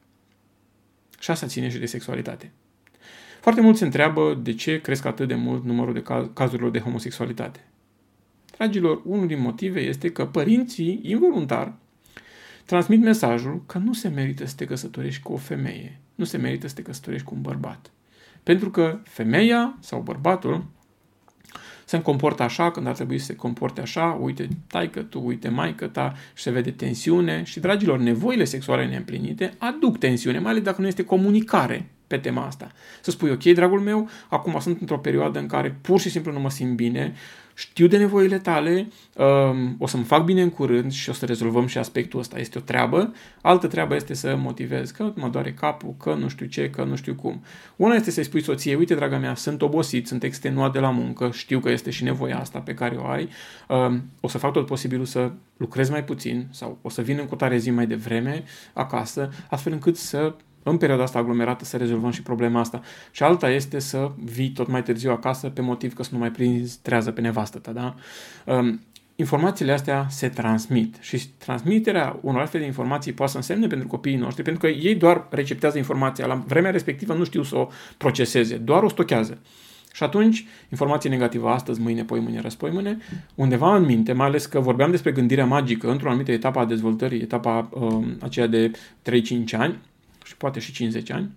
Și 1.23 1.31
asta 1.31 1.47
ține 1.47 1.69
și 1.69 1.77
de 1.77 1.85
sexualitate. 1.85 2.51
Foarte 3.41 3.61
mulți 3.61 3.79
se 3.79 3.85
întreabă 3.85 4.39
de 4.41 4.53
ce 4.53 4.81
cresc 4.81 5.05
atât 5.05 5.27
de 5.27 5.35
mult 5.35 5.63
numărul 5.63 5.93
de 5.93 6.01
caz- 6.01 6.33
cazurilor 6.33 6.71
de 6.71 6.79
homosexualitate. 6.79 7.67
Dragilor, 8.57 9.01
unul 9.05 9.27
din 9.27 9.41
motive 9.41 9.79
este 9.79 10.11
că 10.11 10.25
părinții, 10.25 10.99
involuntar, 11.03 11.73
transmit 12.65 13.01
mesajul 13.01 13.63
că 13.65 13.77
nu 13.77 13.93
se 13.93 14.07
merită 14.07 14.45
să 14.45 14.55
te 14.55 14.65
căsătorești 14.65 15.21
cu 15.21 15.33
o 15.33 15.37
femeie, 15.37 15.99
nu 16.15 16.25
se 16.25 16.37
merită 16.37 16.67
să 16.67 16.75
te 16.75 16.81
căsătorești 16.81 17.27
cu 17.27 17.35
un 17.35 17.41
bărbat. 17.41 17.91
Pentru 18.43 18.69
că 18.69 18.99
femeia 19.03 19.77
sau 19.79 20.01
bărbatul 20.01 20.65
se 21.85 22.01
comportă 22.01 22.43
așa 22.43 22.71
când 22.71 22.87
ar 22.87 22.93
trebui 22.93 23.19
să 23.19 23.25
se 23.25 23.35
comporte 23.35 23.81
așa, 23.81 24.17
uite 24.21 24.47
taică 24.67 25.01
tu, 25.01 25.21
uite 25.25 25.49
maică 25.49 25.87
ta 25.87 26.13
și 26.33 26.43
se 26.43 26.51
vede 26.51 26.71
tensiune. 26.71 27.43
Și, 27.43 27.59
dragilor, 27.59 27.99
nevoile 27.99 28.43
sexuale 28.43 28.85
neîmplinite 28.85 29.53
aduc 29.57 29.97
tensiune, 29.97 30.39
mai 30.39 30.51
ales 30.51 30.63
dacă 30.63 30.81
nu 30.81 30.87
este 30.87 31.03
comunicare 31.03 31.89
pe 32.07 32.17
tema 32.17 32.45
asta. 32.45 32.71
Să 33.01 33.11
spui, 33.11 33.31
ok, 33.31 33.43
dragul 33.43 33.79
meu, 33.79 34.09
acum 34.29 34.59
sunt 34.59 34.79
într-o 34.79 34.97
perioadă 34.97 35.39
în 35.39 35.47
care 35.47 35.77
pur 35.81 35.99
și 35.99 36.09
simplu 36.09 36.31
nu 36.31 36.39
mă 36.39 36.49
simt 36.49 36.75
bine, 36.75 37.13
știu 37.53 37.87
de 37.87 37.97
nevoile 37.97 38.37
tale, 38.37 38.87
um, 39.15 39.75
o 39.79 39.87
să-mi 39.87 40.03
fac 40.03 40.23
bine 40.23 40.41
în 40.41 40.49
curând 40.49 40.91
și 40.91 41.09
o 41.09 41.13
să 41.13 41.25
rezolvăm 41.25 41.65
și 41.65 41.77
aspectul 41.77 42.19
ăsta. 42.19 42.39
Este 42.39 42.57
o 42.57 42.61
treabă. 42.61 43.13
Altă 43.41 43.67
treabă 43.67 43.95
este 43.95 44.13
să 44.13 44.35
motivez 44.35 44.91
că 44.91 45.11
mă 45.15 45.29
doare 45.29 45.53
capul, 45.53 45.95
că 45.99 46.13
nu 46.13 46.27
știu 46.27 46.45
ce, 46.45 46.69
că 46.69 46.83
nu 46.83 46.95
știu 46.95 47.15
cum. 47.15 47.43
Una 47.75 47.95
este 47.95 48.11
să-i 48.11 48.23
spui 48.23 48.43
soției, 48.43 48.75
uite, 48.75 48.95
draga 48.95 49.17
mea, 49.17 49.35
sunt 49.35 49.61
obosit, 49.61 50.07
sunt 50.07 50.23
extenuat 50.23 50.71
de 50.71 50.79
la 50.79 50.89
muncă, 50.89 51.29
știu 51.33 51.59
că 51.59 51.69
este 51.69 51.89
și 51.89 52.03
nevoia 52.03 52.39
asta 52.39 52.59
pe 52.59 52.73
care 52.73 52.95
o 52.95 53.07
ai, 53.07 53.29
um, 53.67 54.03
o 54.19 54.27
să 54.27 54.37
fac 54.37 54.51
tot 54.51 54.65
posibilul 54.65 55.05
să 55.05 55.31
lucrez 55.57 55.89
mai 55.89 56.03
puțin 56.03 56.47
sau 56.51 56.77
o 56.81 56.89
să 56.89 57.01
vin 57.01 57.17
în 57.19 57.25
cotare 57.25 57.57
zi 57.57 57.69
mai 57.69 57.87
devreme 57.87 58.43
acasă, 58.73 59.29
astfel 59.49 59.73
încât 59.73 59.97
să 59.97 60.35
în 60.63 60.77
perioada 60.77 61.03
asta 61.03 61.19
aglomerată 61.19 61.65
să 61.65 61.77
rezolvăm 61.77 62.11
și 62.11 62.21
problema 62.21 62.59
asta. 62.59 62.81
Și 63.11 63.23
alta 63.23 63.49
este 63.49 63.79
să 63.79 64.11
vii 64.23 64.49
tot 64.49 64.67
mai 64.67 64.83
târziu 64.83 65.11
acasă 65.11 65.49
pe 65.49 65.61
motiv 65.61 65.93
că 65.93 66.03
să 66.03 66.09
nu 66.11 66.17
mai 66.17 66.31
prinzi 66.31 66.79
trează 66.81 67.11
pe 67.11 67.21
nevastă 67.21 67.59
ta, 67.59 67.71
da? 67.71 67.95
Um, 68.45 68.81
informațiile 69.15 69.71
astea 69.71 70.05
se 70.09 70.29
transmit 70.29 70.95
și 70.99 71.27
transmiterea 71.37 72.19
unor 72.21 72.41
astfel 72.41 72.59
de 72.59 72.65
informații 72.65 73.13
poate 73.13 73.31
să 73.31 73.37
însemne 73.37 73.67
pentru 73.67 73.87
copiii 73.87 74.15
noștri, 74.15 74.43
pentru 74.43 74.61
că 74.61 74.67
ei 74.67 74.95
doar 74.95 75.27
receptează 75.29 75.77
informația, 75.77 76.25
la 76.25 76.43
vremea 76.47 76.71
respectivă 76.71 77.13
nu 77.13 77.23
știu 77.23 77.43
să 77.43 77.55
o 77.55 77.67
proceseze, 77.97 78.55
doar 78.55 78.83
o 78.83 78.89
stochează. 78.89 79.37
Și 79.93 80.03
atunci, 80.03 80.45
informație 80.69 81.09
negativă 81.09 81.49
astăzi, 81.49 81.81
mâine, 81.81 82.03
poi 82.03 82.19
mâine, 82.19 82.41
răspoi 82.41 82.71
mâine, 82.71 82.97
undeva 83.35 83.75
în 83.75 83.85
minte, 83.85 84.13
mai 84.13 84.27
ales 84.27 84.45
că 84.45 84.59
vorbeam 84.59 84.91
despre 84.91 85.11
gândirea 85.11 85.45
magică 85.45 85.91
într-o 85.91 86.09
anumită 86.09 86.31
etapă 86.31 86.59
a 86.59 86.65
dezvoltării, 86.65 87.21
etapa 87.21 87.69
um, 87.71 88.17
aceea 88.21 88.47
de 88.47 88.71
3-5 88.71 88.71
ani, 89.51 89.79
și 90.23 90.37
poate 90.37 90.59
și 90.59 90.71
50 90.71 91.11
ani, 91.11 91.31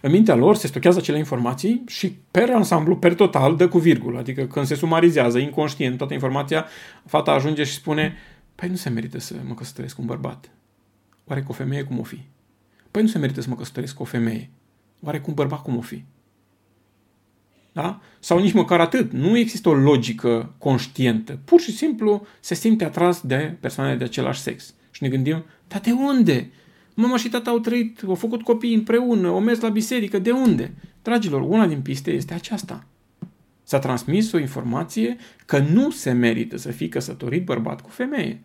în 0.00 0.10
mintea 0.10 0.34
lor 0.34 0.56
se 0.56 0.66
stochează 0.66 0.98
acele 0.98 1.18
informații 1.18 1.82
și 1.86 2.16
per 2.30 2.50
ansamblu, 2.50 2.96
per 2.96 3.14
total, 3.14 3.56
dă 3.56 3.68
cu 3.68 3.78
virgulă. 3.78 4.18
Adică 4.18 4.44
când 4.44 4.66
se 4.66 4.74
sumarizează 4.74 5.38
inconștient 5.38 5.96
toată 5.96 6.12
informația, 6.12 6.66
fata 7.06 7.30
ajunge 7.30 7.64
și 7.64 7.72
spune 7.72 8.16
Păi 8.54 8.68
nu 8.68 8.76
se 8.76 8.88
merită 8.88 9.18
să 9.18 9.34
mă 9.46 9.54
căsătoresc 9.54 9.94
cu 9.94 10.00
un 10.00 10.06
bărbat. 10.06 10.50
Oare 11.24 11.42
cu 11.42 11.50
o 11.50 11.54
femeie 11.54 11.82
cum 11.82 11.98
o 11.98 12.02
fi? 12.02 12.20
Păi 12.90 13.02
nu 13.02 13.08
se 13.08 13.18
merită 13.18 13.40
să 13.40 13.48
mă 13.48 13.56
căsătoresc 13.56 13.94
cu 13.94 14.02
o 14.02 14.04
femeie. 14.04 14.50
Oare 15.00 15.20
cu 15.20 15.24
un 15.28 15.34
bărbat 15.34 15.62
cum 15.62 15.76
o 15.76 15.80
fi? 15.80 16.04
Da? 17.72 18.00
Sau 18.18 18.38
nici 18.38 18.52
măcar 18.52 18.80
atât. 18.80 19.12
Nu 19.12 19.36
există 19.36 19.68
o 19.68 19.74
logică 19.74 20.54
conștientă. 20.58 21.38
Pur 21.44 21.60
și 21.60 21.76
simplu 21.76 22.26
se 22.40 22.54
simte 22.54 22.84
atras 22.84 23.20
de 23.20 23.56
persoane 23.60 23.96
de 23.96 24.04
același 24.04 24.40
sex. 24.40 24.74
Și 24.90 25.02
ne 25.02 25.08
gândim, 25.08 25.44
dar 25.68 25.80
de 25.80 25.92
unde? 25.92 26.50
Mama 26.94 27.16
și 27.16 27.28
tata 27.28 27.50
au 27.50 27.58
trăit, 27.58 28.02
au 28.06 28.14
făcut 28.14 28.42
copii 28.42 28.74
împreună, 28.74 29.28
au 29.28 29.40
mers 29.40 29.60
la 29.60 29.68
biserică. 29.68 30.18
De 30.18 30.30
unde? 30.30 30.74
Dragilor, 31.02 31.40
una 31.40 31.66
din 31.66 31.80
piste 31.80 32.10
este 32.10 32.34
aceasta. 32.34 32.86
S-a 33.62 33.78
transmis 33.78 34.32
o 34.32 34.38
informație 34.38 35.16
că 35.46 35.58
nu 35.58 35.90
se 35.90 36.12
merită 36.12 36.56
să 36.56 36.70
fii 36.70 36.88
căsătorit 36.88 37.44
bărbat 37.44 37.80
cu 37.80 37.88
femeie. 37.88 38.40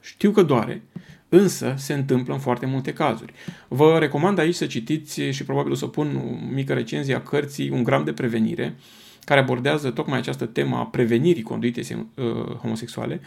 Știu 0.00 0.30
că 0.30 0.42
doare, 0.42 0.82
însă 1.28 1.74
se 1.78 1.92
întâmplă 1.92 2.34
în 2.34 2.40
foarte 2.40 2.66
multe 2.66 2.92
cazuri. 2.92 3.32
Vă 3.68 3.98
recomand 3.98 4.38
aici 4.38 4.54
să 4.54 4.66
citiți 4.66 5.20
și 5.20 5.44
probabil 5.44 5.72
o 5.72 5.74
să 5.74 5.86
pun 5.86 6.16
o 6.16 6.52
mică 6.54 6.72
recenzie 6.72 7.14
a 7.14 7.22
cărții 7.22 7.70
Un 7.70 7.82
gram 7.82 8.04
de 8.04 8.12
prevenire, 8.12 8.76
care 9.24 9.40
abordează 9.40 9.90
tocmai 9.90 10.18
această 10.18 10.46
temă 10.46 10.76
a 10.76 10.84
prevenirii 10.84 11.42
conduitei 11.42 12.06
uh, 12.14 12.24
homosexuale, 12.56 13.20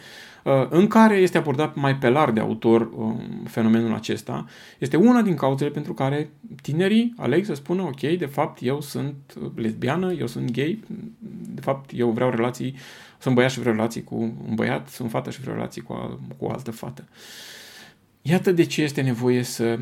uh, 0.44 0.66
în 0.68 0.86
care 0.86 1.16
este 1.16 1.38
abordat 1.38 1.74
mai 1.74 1.96
pe 1.96 2.08
larg 2.08 2.34
de 2.34 2.40
autor 2.40 2.80
uh, 2.80 3.14
fenomenul 3.44 3.94
acesta. 3.94 4.46
Este 4.78 4.96
una 4.96 5.22
din 5.22 5.34
cauzele 5.34 5.70
pentru 5.70 5.94
care 5.94 6.30
tinerii 6.62 7.14
aleg 7.16 7.44
să 7.44 7.54
spună, 7.54 7.82
ok, 7.82 8.00
de 8.00 8.26
fapt 8.26 8.58
eu 8.62 8.80
sunt 8.80 9.14
lesbiană, 9.54 10.12
eu 10.12 10.26
sunt 10.26 10.50
gay, 10.50 10.84
de 11.54 11.60
fapt 11.60 11.90
eu 11.94 12.10
vreau 12.10 12.30
relații, 12.30 12.74
sunt 13.18 13.34
băiat 13.34 13.50
și 13.50 13.58
vreau 13.58 13.74
relații 13.74 14.04
cu 14.04 14.14
un 14.48 14.54
băiat, 14.54 14.88
sunt 14.88 15.10
fată 15.10 15.30
și 15.30 15.40
vreau 15.40 15.56
relații 15.56 15.82
cu, 15.82 15.92
a, 15.92 16.18
cu 16.38 16.44
o 16.44 16.50
altă 16.50 16.70
fată. 16.70 17.04
Iată 18.22 18.52
de 18.52 18.64
ce 18.64 18.82
este 18.82 19.00
nevoie 19.00 19.42
să 19.42 19.78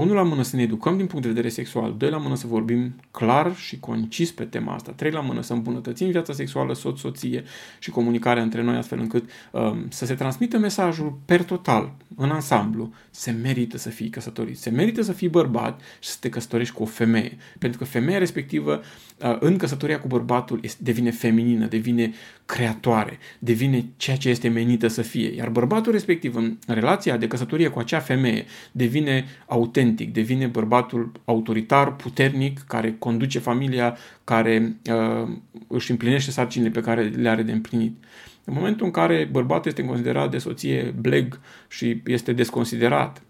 unul 0.00 0.14
la 0.14 0.22
mână 0.22 0.42
să 0.42 0.56
ne 0.56 0.62
educăm 0.62 0.96
din 0.96 1.06
punct 1.06 1.22
de 1.22 1.28
vedere 1.28 1.48
sexual, 1.48 1.94
doi 1.98 2.10
la 2.10 2.18
mână 2.18 2.36
să 2.36 2.46
vorbim 2.46 2.94
clar 3.10 3.56
și 3.56 3.78
concis 3.78 4.30
pe 4.32 4.44
tema 4.44 4.74
asta, 4.74 4.92
trei 4.92 5.10
la 5.10 5.20
mână 5.20 5.42
să 5.42 5.52
îmbunătățim 5.52 6.10
viața 6.10 6.32
sexuală 6.32 6.74
soț-soție 6.74 7.44
și 7.78 7.90
comunicarea 7.90 8.42
între 8.42 8.62
noi 8.62 8.76
astfel 8.76 8.98
încât 8.98 9.30
um, 9.50 9.86
să 9.88 10.06
se 10.06 10.14
transmită 10.14 10.58
mesajul 10.58 11.18
per 11.24 11.42
total, 11.42 11.94
în 12.16 12.30
ansamblu, 12.30 12.92
se 13.10 13.30
merită 13.30 13.78
să 13.78 13.88
fii 13.88 14.08
căsătorit, 14.08 14.58
se 14.58 14.70
merită 14.70 15.02
să 15.02 15.12
fii 15.12 15.28
bărbat 15.28 15.80
și 16.00 16.08
să 16.08 16.16
te 16.20 16.28
căsătorești 16.28 16.74
cu 16.74 16.82
o 16.82 16.86
femeie. 16.86 17.36
Pentru 17.58 17.78
că 17.78 17.84
femeia 17.84 18.18
respectivă 18.18 18.80
uh, 19.22 19.36
în 19.40 19.56
căsătoria 19.56 20.00
cu 20.00 20.06
bărbatul 20.06 20.60
devine 20.78 21.10
feminină, 21.10 21.66
devine 21.66 22.12
creatoare, 22.46 23.18
devine 23.38 23.84
ceea 23.96 24.16
ce 24.16 24.28
este 24.28 24.48
menită 24.48 24.88
să 24.88 25.02
fie. 25.02 25.34
Iar 25.34 25.48
bărbatul 25.48 25.92
respectiv 25.92 26.36
în 26.36 26.58
relația 26.66 27.16
de 27.16 27.26
căsătorie 27.26 27.68
cu 27.68 27.78
acea 27.78 27.98
femeie 27.98 28.44
devine 28.72 29.24
autentic, 29.46 29.86
devine 29.90 30.46
bărbatul 30.46 31.12
autoritar, 31.24 31.96
puternic, 31.96 32.58
care 32.58 32.96
conduce 32.98 33.38
familia, 33.38 33.96
care 34.24 34.76
uh, 34.90 35.28
își 35.66 35.90
împlinește 35.90 36.30
sarcinile 36.30 36.70
pe 36.70 36.80
care 36.80 37.02
le 37.02 37.28
are 37.28 37.42
de 37.42 37.52
împlinit. 37.52 38.04
În 38.44 38.54
momentul 38.54 38.86
în 38.86 38.92
care 38.92 39.28
bărbatul 39.32 39.70
este 39.70 39.84
considerat 39.84 40.30
de 40.30 40.38
soție 40.38 40.94
bleg 41.00 41.40
și 41.68 42.02
este 42.06 42.32
desconsiderat, 42.32 43.22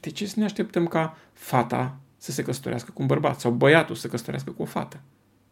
de 0.00 0.10
ce 0.10 0.26
să 0.26 0.34
ne 0.36 0.44
așteptăm 0.44 0.86
ca 0.86 1.18
fata 1.32 1.96
să 2.16 2.32
se 2.32 2.42
căsătorească 2.42 2.90
cu 2.94 3.00
un 3.00 3.06
bărbat 3.06 3.40
sau 3.40 3.50
băiatul 3.50 3.94
să 3.94 4.00
se 4.00 4.08
căsătorească 4.08 4.50
cu 4.50 4.62
o 4.62 4.64
fată? 4.64 5.00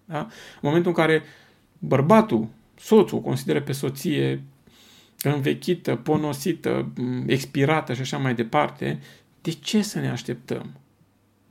Da? 0.04 0.18
În 0.18 0.28
momentul 0.60 0.90
în 0.90 0.96
care 0.96 1.22
bărbatul, 1.78 2.48
soțul, 2.78 3.18
o 3.18 3.20
consideră 3.20 3.60
pe 3.60 3.72
soție 3.72 4.42
învechită, 5.22 5.96
ponosită, 5.96 6.92
expirată 7.26 7.92
și 7.92 8.00
așa 8.00 8.18
mai 8.18 8.34
departe, 8.34 9.00
de 9.42 9.50
ce 9.50 9.82
să 9.82 9.98
ne 9.98 10.10
așteptăm? 10.10 10.70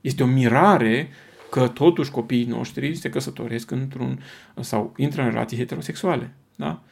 Este 0.00 0.22
o 0.22 0.26
mirare 0.26 1.08
că 1.50 1.68
totuși 1.68 2.10
copiii 2.10 2.44
noștri 2.44 2.94
se 2.94 3.10
căsătoresc 3.10 3.70
într-un 3.70 4.22
sau 4.60 4.92
intră 4.96 5.22
în 5.22 5.28
relații 5.28 5.56
heterosexuale. 5.56 6.34
Da? 6.56 6.82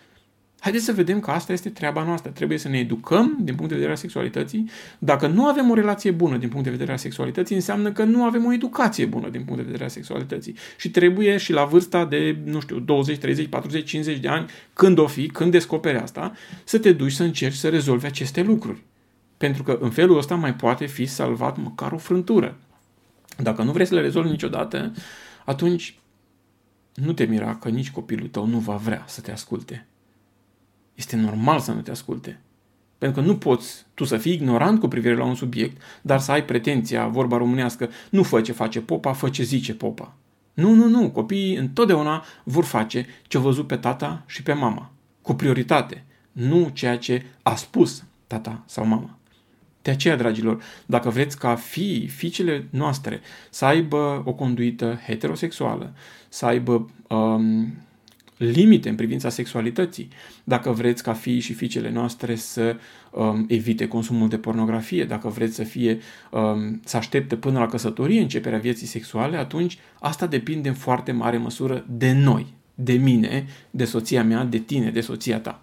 Haideți 0.61 0.85
să 0.85 0.93
vedem 0.93 1.21
că 1.21 1.31
asta 1.31 1.53
este 1.53 1.69
treaba 1.69 2.05
noastră. 2.05 2.31
Trebuie 2.31 2.59
să 2.59 2.69
ne 2.69 2.79
educăm 2.79 3.39
din 3.41 3.55
punct 3.55 3.69
de 3.69 3.75
vedere 3.75 3.91
al 3.91 3.97
sexualității. 3.97 4.71
Dacă 4.99 5.27
nu 5.27 5.47
avem 5.47 5.71
o 5.71 5.75
relație 5.75 6.11
bună 6.11 6.37
din 6.37 6.49
punct 6.49 6.65
de 6.65 6.71
vedere 6.71 6.93
al 6.93 6.99
sexualității, 6.99 7.55
înseamnă 7.55 7.93
că 7.93 8.05
nu 8.05 8.25
avem 8.25 8.45
o 8.45 8.53
educație 8.53 9.07
bună 9.07 9.29
din 9.29 9.43
punct 9.43 9.57
de 9.57 9.65
vedere 9.65 9.83
al 9.83 9.91
sexualității. 9.91 10.57
Și 10.77 10.91
trebuie 10.91 11.37
și 11.37 11.53
la 11.53 11.65
vârsta 11.65 12.05
de, 12.05 12.39
nu 12.45 12.61
știu, 12.61 12.79
20, 12.79 13.19
30, 13.19 13.47
40, 13.47 13.89
50 13.89 14.19
de 14.19 14.29
ani, 14.29 14.47
când 14.73 14.99
o 14.99 15.07
fi, 15.07 15.27
când 15.27 15.51
descoperi 15.51 15.99
asta, 15.99 16.33
să 16.65 16.79
te 16.79 16.93
duci 16.93 17.13
să 17.13 17.23
încerci 17.23 17.57
să 17.57 17.69
rezolvi 17.69 18.07
aceste 18.07 18.43
lucruri. 18.43 18.83
Pentru 19.41 19.63
că 19.63 19.79
în 19.81 19.91
felul 19.91 20.17
ăsta 20.17 20.35
mai 20.35 20.55
poate 20.55 20.87
fi 20.87 21.07
salvat 21.07 21.57
măcar 21.57 21.93
o 21.93 21.99
frântură. 21.99 22.57
Dacă 23.39 23.63
nu 23.63 23.73
vrei 23.73 23.87
să 23.87 23.95
le 23.95 24.01
rezolvi 24.01 24.31
niciodată, 24.31 24.93
atunci 25.45 25.99
nu 26.95 27.13
te 27.13 27.25
mira 27.25 27.57
că 27.57 27.69
nici 27.69 27.91
copilul 27.91 28.29
tău 28.29 28.47
nu 28.47 28.59
va 28.59 28.77
vrea 28.77 29.05
să 29.07 29.21
te 29.21 29.33
asculte. 29.33 29.87
Este 30.95 31.17
normal 31.17 31.61
să 31.61 31.73
nu 31.73 31.81
te 31.81 31.91
asculte. 31.91 32.41
Pentru 32.99 33.21
că 33.21 33.27
nu 33.27 33.37
poți 33.37 33.87
tu 33.95 34.05
să 34.05 34.17
fii 34.17 34.33
ignorant 34.33 34.81
cu 34.81 34.89
privire 34.89 35.17
la 35.17 35.25
un 35.25 35.35
subiect, 35.35 35.83
dar 36.03 36.21
să 36.21 36.33
ai 36.33 36.45
pretenția, 36.45 37.07
vorba 37.07 37.37
românească, 37.37 37.91
nu 38.11 38.23
fă 38.23 38.41
ce 38.41 38.53
face 38.53 38.81
popa, 38.81 39.13
fă 39.13 39.29
ce 39.29 39.43
zice 39.43 39.75
popa. 39.75 40.15
Nu, 40.55 40.75
nu, 40.75 40.89
nu, 40.89 41.11
copiii 41.11 41.57
întotdeauna 41.57 42.25
vor 42.45 42.65
face 42.65 43.07
ce 43.27 43.37
au 43.37 43.43
văzut 43.43 43.67
pe 43.67 43.77
tata 43.77 44.23
și 44.27 44.43
pe 44.43 44.53
mama, 44.53 44.93
cu 45.23 45.35
prioritate, 45.35 46.05
nu 46.33 46.71
ceea 46.73 46.99
ce 46.99 47.25
a 47.43 47.55
spus 47.55 48.05
tata 48.27 48.63
sau 48.67 48.87
mama. 48.87 49.20
De 49.83 49.91
aceea, 49.91 50.17
dragilor, 50.17 50.63
dacă 50.87 51.11
vreți 51.11 51.39
ca 51.39 51.55
fii, 51.55 52.07
fiicele 52.07 52.67
noastre 52.71 53.21
să 53.51 53.65
aibă 53.65 54.23
o 54.25 54.33
conduită 54.33 55.01
heterosexuală, 55.07 55.93
să 56.29 56.47
aibă 56.47 56.91
um, 57.09 57.75
limite 58.37 58.89
în 58.89 58.95
privința 58.95 59.29
sexualității, 59.29 60.09
dacă 60.45 60.71
vreți 60.71 61.03
ca 61.03 61.13
fiii 61.13 61.41
și 61.41 61.53
fiicele 61.53 61.91
noastre 61.91 62.35
să 62.35 62.77
um, 63.11 63.45
evite 63.49 63.89
consumul 63.89 64.29
de 64.29 64.39
pornografie, 64.39 65.05
dacă 65.05 65.29
vreți 65.29 65.55
să 65.55 65.63
fie 65.63 65.99
um, 66.31 66.81
să 66.85 66.97
aștepte 66.97 67.37
până 67.37 67.59
la 67.59 67.67
căsătorie 67.67 68.21
începerea 68.21 68.59
vieții 68.59 68.87
sexuale, 68.87 69.37
atunci 69.37 69.79
asta 70.01 70.27
depinde 70.27 70.69
în 70.69 70.75
foarte 70.75 71.13
mare 71.13 71.37
măsură 71.37 71.85
de 71.89 72.13
noi, 72.13 72.47
de 72.75 72.93
mine, 72.93 73.47
de 73.71 73.85
soția 73.85 74.25
mea, 74.25 74.45
de 74.45 74.59
tine, 74.59 74.91
de 74.91 75.01
soția 75.01 75.39
ta. 75.39 75.61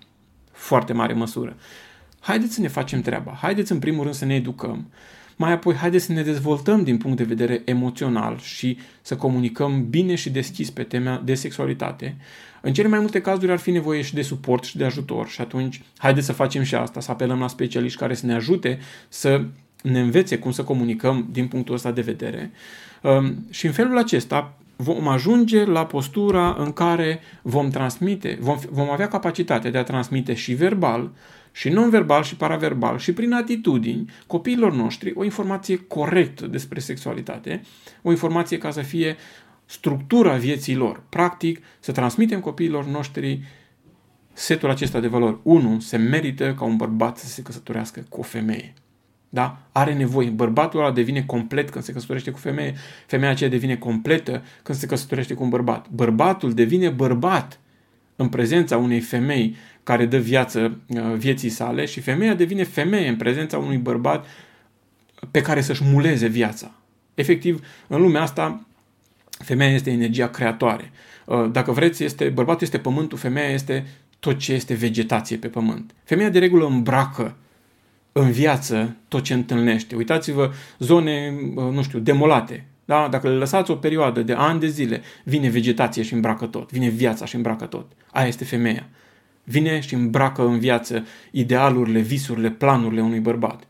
Foarte 0.52 0.94
mare 0.94 1.14
măsură. 1.14 1.56
Haideți 2.28 2.54
să 2.54 2.62
ne 2.62 2.68
facem 2.68 3.02
treaba, 3.02 3.38
haideți 3.42 3.72
în 3.72 3.80
primul 3.80 4.04
rând 4.04 4.16
să 4.16 4.26
ne 4.26 4.36
educăm, 4.36 4.88
mai 5.36 5.52
apoi 5.52 5.76
haideți 5.76 6.06
să 6.06 6.12
ne 6.12 6.22
dezvoltăm 6.22 6.84
din 6.84 6.98
punct 6.98 7.18
de 7.18 7.24
vedere 7.24 7.62
emoțional 7.66 8.40
și 8.40 8.78
să 9.02 9.16
comunicăm 9.16 9.90
bine 9.90 10.16
și 10.16 10.30
deschis 10.30 10.70
pe 10.70 10.84
tema 10.84 11.22
de 11.26 11.36
sexualitate. 11.36 12.18
În 12.62 12.74
cele 12.74 12.88
mai 12.88 13.00
multe 13.00 13.22
cazuri 13.22 13.52
ar 13.52 13.58
fi 13.58 13.72
nevoie 13.72 14.02
și 14.02 14.14
de 14.14 14.22
suport 14.22 14.64
și 14.64 14.78
de 14.78 14.86
ajutor 14.86 15.28
și 15.28 15.42
atunci 15.42 15.82
haideți 15.98 16.26
să 16.26 16.34
facem 16.34 16.64
și 16.64 16.76
asta, 16.76 17.00
să 17.00 17.12
apelăm 17.12 17.40
la 17.40 17.48
specialiști 17.48 18.00
care 18.00 18.14
să 18.14 18.26
ne 18.26 18.34
ajute 18.34 18.80
să 19.10 19.46
ne 19.84 20.00
învețe 20.00 20.38
cum 20.38 20.52
să 20.52 20.64
comunicăm 20.64 21.28
din 21.32 21.48
punctul 21.48 21.76
ăsta 21.76 21.92
de 21.92 22.02
vedere. 22.02 22.52
Um, 23.02 23.46
și 23.50 23.66
în 23.66 23.72
felul 23.72 23.98
acesta 23.98 24.58
vom 24.76 25.08
ajunge 25.08 25.66
la 25.66 25.86
postura 25.86 26.56
în 26.60 26.72
care 26.72 27.20
vom 27.42 27.70
transmite, 27.70 28.38
vom, 28.40 28.58
vom 28.70 28.90
avea 28.90 29.08
capacitatea 29.08 29.72
de 29.72 29.78
a 29.78 29.84
transmite 29.84 30.34
și 30.34 30.54
verbal, 30.54 31.12
și 31.58 31.70
non-verbal 31.70 32.24
și 32.24 32.36
paraverbal 32.36 32.98
și 32.98 33.14
prin 33.14 33.34
atitudini 33.34 34.10
copiilor 34.28 34.74
noștri 34.74 35.14
o 35.16 35.24
informație 35.24 35.78
corectă 35.78 36.48
despre 36.48 36.80
sexualitate, 36.80 37.62
o 38.02 38.12
informație 38.12 38.58
ca 38.58 38.72
să 38.72 38.82
fie 38.82 39.16
structura 39.66 40.36
vieții 40.36 40.76
lor. 40.76 41.04
Practic, 41.10 41.64
să 41.80 41.92
transmitem 41.92 42.40
copiilor 42.40 42.86
noștri 42.86 43.42
setul 44.34 44.70
acesta 44.70 45.00
de 45.00 45.08
valori. 45.08 45.38
1. 45.44 45.80
Se 45.80 45.98
merită 45.98 46.54
ca 46.54 46.64
un 46.64 46.76
bărbat 46.76 47.18
să 47.18 47.26
se 47.26 47.42
căsătorească 47.42 48.06
cu 48.10 48.20
o 48.20 48.24
femeie. 48.24 48.74
Da? 49.30 49.60
Are 49.72 49.94
nevoie. 49.94 50.30
Bărbatul 50.30 50.80
ăla 50.80 50.92
devine 50.92 51.24
complet 51.24 51.70
când 51.70 51.84
se 51.84 51.92
căsătorește 51.92 52.32
cu 52.32 52.38
femeie. 52.38 52.76
Femeia 53.06 53.32
aceea 53.32 53.50
devine 53.50 53.76
completă 53.76 54.44
când 54.64 54.78
se 54.78 54.86
căsătorește 54.86 55.34
cu 55.34 55.44
un 55.44 55.50
bărbat. 55.50 55.90
Bărbatul 55.90 56.54
devine 56.54 56.90
bărbat 56.90 57.60
în 58.18 58.30
prezența 58.30 58.78
unei 58.78 59.00
femei 59.00 59.56
care 59.84 60.06
dă 60.06 60.18
viață 60.18 60.80
uh, 60.88 61.14
vieții 61.16 61.50
sale 61.50 61.86
și 61.86 62.00
femeia 62.00 62.34
devine 62.34 62.64
femeie 62.64 63.08
în 63.08 63.16
prezența 63.16 63.58
unui 63.58 63.78
bărbat 63.78 64.26
pe 65.32 65.42
care 65.42 65.62
să-și 65.62 65.84
muleze 65.84 66.28
viața. 66.28 66.72
Efectiv, 67.14 67.66
în 67.88 68.02
lumea 68.02 68.22
asta, 68.22 68.66
femeia 69.30 69.74
este 69.74 69.92
energia 69.92 70.30
creatoare. 70.30 70.92
Uh, 71.26 71.50
dacă 71.52 71.72
vreți, 71.72 72.04
este, 72.04 72.30
bărbatul 72.30 72.62
este 72.62 72.78
pământul, 72.78 73.18
femeia 73.18 73.50
este 73.50 73.86
tot 74.20 74.38
ce 74.38 74.54
este 74.54 74.74
vegetație 74.74 75.38
pe 75.38 75.48
pământ. 75.48 75.94
Femeia 76.04 76.30
de 76.30 76.40
regulă 76.40 76.66
îmbracă 76.66 77.36
în 78.12 78.32
viață 78.32 78.96
tot 79.08 79.24
ce 79.24 79.34
întâlnește. 79.34 79.96
Uitați-vă 79.96 80.54
zone, 80.80 81.34
uh, 81.56 81.64
nu 81.72 81.84
știu, 81.84 82.00
demolate. 82.00 82.66
Da? 82.88 83.08
Dacă 83.08 83.28
le 83.28 83.34
lăsați 83.34 83.72
o 83.72 83.76
perioadă 83.76 84.22
de 84.22 84.34
ani 84.34 84.60
de 84.60 84.68
zile, 84.68 85.02
vine 85.24 85.50
vegetație 85.50 86.04
și 86.04 86.14
îmbracă 86.14 86.46
tot, 86.46 86.72
vine 86.72 86.88
viața 86.90 87.26
și 87.26 87.36
îmbracă 87.36 87.66
tot. 87.66 87.92
Aia 88.12 88.28
este 88.28 88.44
femeia. 88.44 88.88
Vine 89.44 89.80
și 89.80 89.94
îmbracă 89.94 90.46
în 90.46 90.60
viață 90.60 91.06
idealurile, 91.32 92.00
visurile, 92.00 92.50
planurile 92.50 93.02
unui 93.02 93.20
bărbat. 93.20 93.64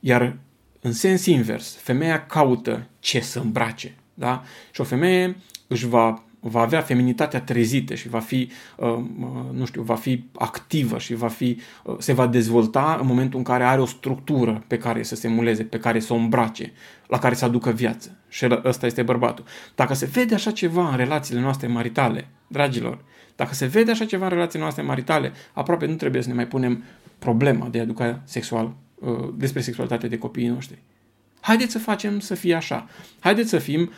Iar 0.00 0.36
în 0.80 0.92
sens 0.92 1.26
invers, 1.26 1.76
femeia 1.76 2.26
caută 2.26 2.86
ce 2.98 3.20
să 3.20 3.38
îmbrace. 3.38 3.94
Da? 4.14 4.42
Și 4.70 4.80
o 4.80 4.84
femeie 4.84 5.36
își 5.66 5.86
va 5.86 6.24
va 6.40 6.60
avea 6.60 6.80
feminitatea 6.80 7.40
trezită 7.40 7.94
și 7.94 8.08
va 8.08 8.18
fi, 8.18 8.50
uh, 8.76 8.88
uh, 8.88 9.02
nu 9.52 9.64
știu, 9.64 9.82
va 9.82 9.94
fi 9.94 10.24
activă 10.34 10.98
și 10.98 11.14
va 11.14 11.28
fi, 11.28 11.58
uh, 11.84 11.96
se 11.98 12.12
va 12.12 12.26
dezvolta 12.26 12.96
în 13.00 13.06
momentul 13.06 13.38
în 13.38 13.44
care 13.44 13.64
are 13.64 13.80
o 13.80 13.86
structură 13.86 14.64
pe 14.66 14.78
care 14.78 15.02
să 15.02 15.14
se 15.14 15.28
muleze, 15.28 15.64
pe 15.64 15.78
care 15.78 16.00
să 16.00 16.12
o 16.12 16.16
îmbrace, 16.16 16.72
la 17.06 17.18
care 17.18 17.34
să 17.34 17.44
aducă 17.44 17.70
viață. 17.70 18.16
Și 18.28 18.46
ăsta 18.64 18.86
este 18.86 19.02
bărbatul. 19.02 19.44
Dacă 19.74 19.94
se 19.94 20.06
vede 20.06 20.34
așa 20.34 20.50
ceva 20.50 20.90
în 20.90 20.96
relațiile 20.96 21.40
noastre 21.40 21.66
maritale, 21.66 22.28
dragilor, 22.46 23.04
dacă 23.36 23.54
se 23.54 23.66
vede 23.66 23.90
așa 23.90 24.04
ceva 24.04 24.24
în 24.24 24.30
relațiile 24.30 24.62
noastre 24.62 24.82
maritale, 24.82 25.32
aproape 25.52 25.86
nu 25.86 25.94
trebuie 25.94 26.22
să 26.22 26.28
ne 26.28 26.34
mai 26.34 26.46
punem 26.46 26.84
problema 27.18 27.68
de 27.68 27.78
a 27.78 27.82
educa 27.82 28.20
sexual, 28.24 28.74
despre 29.34 29.60
sexualitate 29.60 30.08
de 30.08 30.18
copiii 30.18 30.48
noștri. 30.48 30.78
Haideți 31.40 31.72
să 31.72 31.78
facem 31.78 32.18
să 32.18 32.34
fie 32.34 32.54
așa. 32.54 32.88
Haideți 33.20 33.48
să 33.48 33.58
fim 33.58 33.90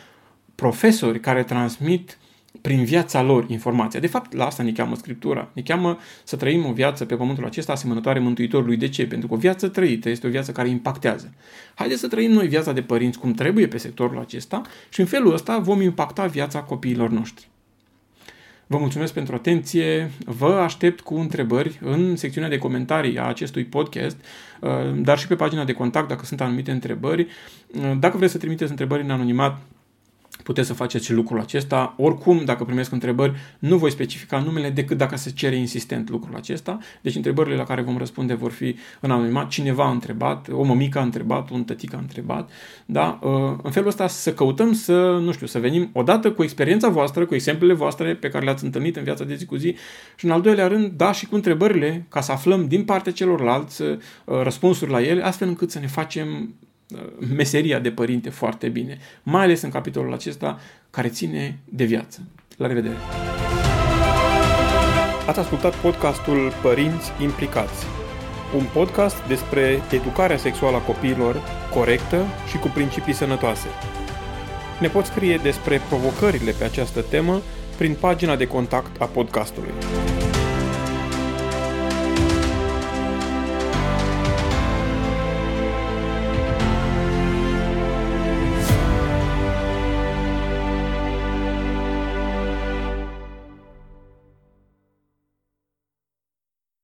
profesori 0.55 1.19
care 1.19 1.43
transmit 1.43 2.17
prin 2.61 2.83
viața 2.83 3.21
lor 3.21 3.45
informația. 3.49 3.99
De 3.99 4.07
fapt, 4.07 4.33
la 4.33 4.45
asta 4.45 4.63
ne 4.63 4.71
cheamă 4.71 4.95
Scriptura. 4.95 5.49
Ne 5.53 5.61
cheamă 5.61 5.97
să 6.23 6.35
trăim 6.35 6.65
o 6.65 6.71
viață 6.71 7.05
pe 7.05 7.15
pământul 7.15 7.45
acesta 7.45 7.71
asemănătoare 7.71 8.19
Mântuitorului. 8.19 8.77
De 8.77 8.89
ce? 8.89 9.07
Pentru 9.07 9.27
că 9.27 9.33
o 9.33 9.37
viață 9.37 9.67
trăită 9.67 10.09
este 10.09 10.27
o 10.27 10.29
viață 10.29 10.51
care 10.51 10.69
impactează. 10.69 11.33
Haideți 11.75 11.99
să 11.99 12.07
trăim 12.07 12.31
noi 12.31 12.47
viața 12.47 12.71
de 12.71 12.81
părinți 12.81 13.19
cum 13.19 13.33
trebuie 13.33 13.67
pe 13.67 13.77
sectorul 13.77 14.19
acesta 14.19 14.61
și 14.89 14.99
în 14.99 15.05
felul 15.05 15.33
ăsta 15.33 15.57
vom 15.57 15.81
impacta 15.81 16.25
viața 16.25 16.59
copiilor 16.59 17.09
noștri. 17.09 17.51
Vă 18.67 18.77
mulțumesc 18.77 19.13
pentru 19.13 19.35
atenție, 19.35 20.11
vă 20.25 20.53
aștept 20.53 21.01
cu 21.01 21.15
întrebări 21.15 21.79
în 21.81 22.15
secțiunea 22.15 22.49
de 22.49 22.57
comentarii 22.57 23.17
a 23.17 23.23
acestui 23.23 23.63
podcast, 23.63 24.17
uh, 24.59 24.69
dar 24.95 25.19
și 25.19 25.27
pe 25.27 25.35
pagina 25.35 25.63
de 25.63 25.73
contact 25.73 26.07
dacă 26.07 26.25
sunt 26.25 26.41
anumite 26.41 26.71
întrebări. 26.71 27.27
Uh, 27.75 27.91
dacă 27.99 28.17
vreți 28.17 28.31
să 28.31 28.37
trimiteți 28.37 28.69
întrebări 28.69 29.03
în 29.03 29.09
anonimat, 29.09 29.61
puteți 30.43 30.67
să 30.67 30.73
faceți 30.73 31.13
lucrul 31.13 31.39
acesta. 31.39 31.93
Oricum, 31.97 32.41
dacă 32.45 32.63
primesc 32.63 32.91
întrebări, 32.91 33.33
nu 33.59 33.77
voi 33.77 33.91
specifica 33.91 34.39
numele 34.39 34.69
decât 34.69 34.97
dacă 34.97 35.15
se 35.15 35.31
cere 35.31 35.55
insistent 35.55 36.09
lucrul 36.09 36.35
acesta. 36.35 36.77
Deci 37.01 37.15
întrebările 37.15 37.55
la 37.55 37.63
care 37.63 37.81
vom 37.81 37.97
răspunde 37.97 38.33
vor 38.33 38.51
fi 38.51 38.75
în 38.99 39.11
anonimat. 39.11 39.47
Cineva 39.47 39.85
a 39.85 39.91
întrebat, 39.91 40.47
o 40.51 40.63
mămică 40.63 40.99
a 40.99 41.01
întrebat, 41.01 41.49
un 41.49 41.63
tătic 41.63 41.93
a 41.93 41.97
întrebat. 41.97 42.49
Da? 42.85 43.19
Uh, 43.21 43.31
în 43.63 43.71
felul 43.71 43.87
ăsta 43.87 44.07
să 44.07 44.33
căutăm 44.33 44.73
să, 44.73 45.19
nu 45.21 45.31
știu, 45.31 45.47
să 45.47 45.59
venim 45.59 45.89
odată 45.93 46.31
cu 46.31 46.43
experiența 46.43 46.89
voastră, 46.89 47.25
cu 47.25 47.35
exemplele 47.35 47.73
voastre 47.73 48.15
pe 48.15 48.29
care 48.29 48.43
le-ați 48.43 48.63
întâlnit 48.63 48.95
în 48.95 49.03
viața 49.03 49.23
de 49.23 49.35
zi 49.35 49.45
cu 49.45 49.55
zi 49.55 49.75
și 50.15 50.25
în 50.25 50.31
al 50.31 50.41
doilea 50.41 50.67
rând, 50.67 50.91
da, 50.91 51.11
și 51.11 51.25
cu 51.25 51.35
întrebările 51.35 52.05
ca 52.09 52.21
să 52.21 52.31
aflăm 52.31 52.67
din 52.67 52.83
partea 52.83 53.11
celorlalți 53.11 53.81
uh, 53.81 53.97
răspunsuri 54.25 54.91
la 54.91 55.01
ele, 55.01 55.23
astfel 55.23 55.47
încât 55.47 55.71
să 55.71 55.79
ne 55.79 55.87
facem 55.87 56.53
meseria 57.35 57.79
de 57.79 57.91
părinte 57.91 58.29
foarte 58.29 58.69
bine, 58.69 58.97
mai 59.23 59.43
ales 59.43 59.61
în 59.61 59.69
capitolul 59.69 60.13
acesta 60.13 60.59
care 60.89 61.07
ține 61.07 61.59
de 61.65 61.83
viață. 61.83 62.21
La 62.57 62.67
revedere! 62.67 62.95
Ați 65.27 65.39
ascultat 65.39 65.75
podcastul 65.75 66.53
Părinți 66.61 67.11
Implicați, 67.21 67.85
un 68.55 68.63
podcast 68.73 69.27
despre 69.27 69.81
educarea 69.91 70.37
sexuală 70.37 70.75
a 70.75 70.79
copiilor 70.79 71.41
corectă 71.73 72.25
și 72.49 72.57
cu 72.57 72.67
principii 72.67 73.13
sănătoase. 73.13 73.67
Ne 74.79 74.87
poți 74.87 75.09
scrie 75.09 75.39
despre 75.43 75.81
provocările 75.89 76.51
pe 76.51 76.63
această 76.63 77.01
temă 77.01 77.41
prin 77.77 77.95
pagina 77.99 78.35
de 78.35 78.47
contact 78.47 79.01
a 79.01 79.05
podcastului. 79.05 79.71